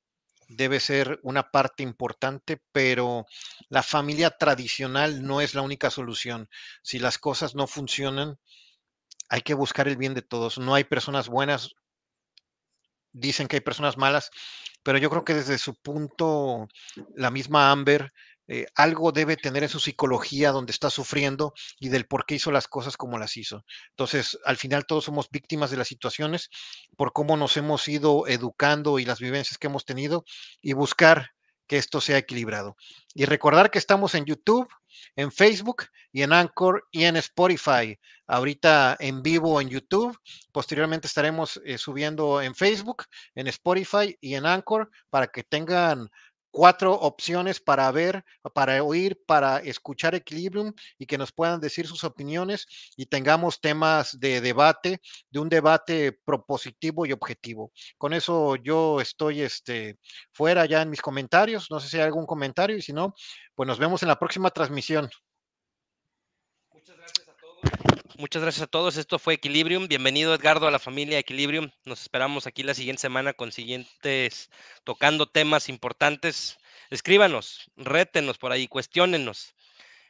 [0.49, 3.26] debe ser una parte importante, pero
[3.70, 6.49] la familia tradicional no es la única solución.
[6.82, 8.39] Si las cosas no funcionan,
[9.30, 10.57] hay que buscar el bien de todos.
[10.57, 11.76] No hay personas buenas,
[13.11, 14.32] dicen que hay personas malas,
[14.84, 16.68] pero yo creo que desde su punto,
[17.15, 18.13] la misma Amber
[18.47, 22.51] eh, algo debe tener en su psicología donde está sufriendo y del por qué hizo
[22.51, 23.65] las cosas como las hizo.
[23.89, 26.49] Entonces, al final todos somos víctimas de las situaciones
[26.95, 30.23] por cómo nos hemos ido educando y las vivencias que hemos tenido
[30.61, 31.31] y buscar
[31.67, 32.77] que esto sea equilibrado.
[33.13, 34.67] Y recordar que estamos en YouTube,
[35.15, 37.99] en Facebook y en Anchor y en Spotify.
[38.25, 40.17] Ahorita en vivo en YouTube.
[40.51, 43.03] Posteriormente estaremos eh, subiendo en Facebook,
[43.35, 46.09] en Spotify y en Anchor para que tengan
[46.57, 52.03] cuatro opciones para ver, para oír, para escuchar Equilibrium y que nos puedan decir sus
[52.03, 54.99] opiniones y tengamos temas de debate,
[55.29, 57.71] de un debate propositivo y objetivo.
[57.99, 59.99] Con eso yo estoy este,
[60.31, 61.69] fuera ya en mis comentarios.
[61.69, 63.13] No sé si hay algún comentario y si no,
[63.53, 65.11] pues nos vemos en la próxima transmisión
[68.18, 68.97] muchas gracias a todos.
[68.97, 69.88] Esto fue Equilibrium.
[69.88, 71.70] Bienvenido, Edgardo, a la familia Equilibrium.
[71.86, 74.49] Nos esperamos aquí la siguiente semana con siguientes,
[74.84, 76.57] tocando temas importantes.
[76.89, 79.53] Escríbanos, rétenos por ahí, cuestionenos.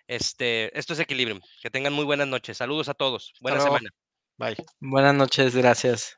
[0.08, 1.42] Este, esto es Equilibrium.
[1.62, 2.58] Que tengan muy buenas noches.
[2.58, 3.34] Saludos a todos.
[3.42, 3.90] Buena semana.
[4.38, 4.56] Bye.
[4.80, 6.18] Buenas noches, gracias.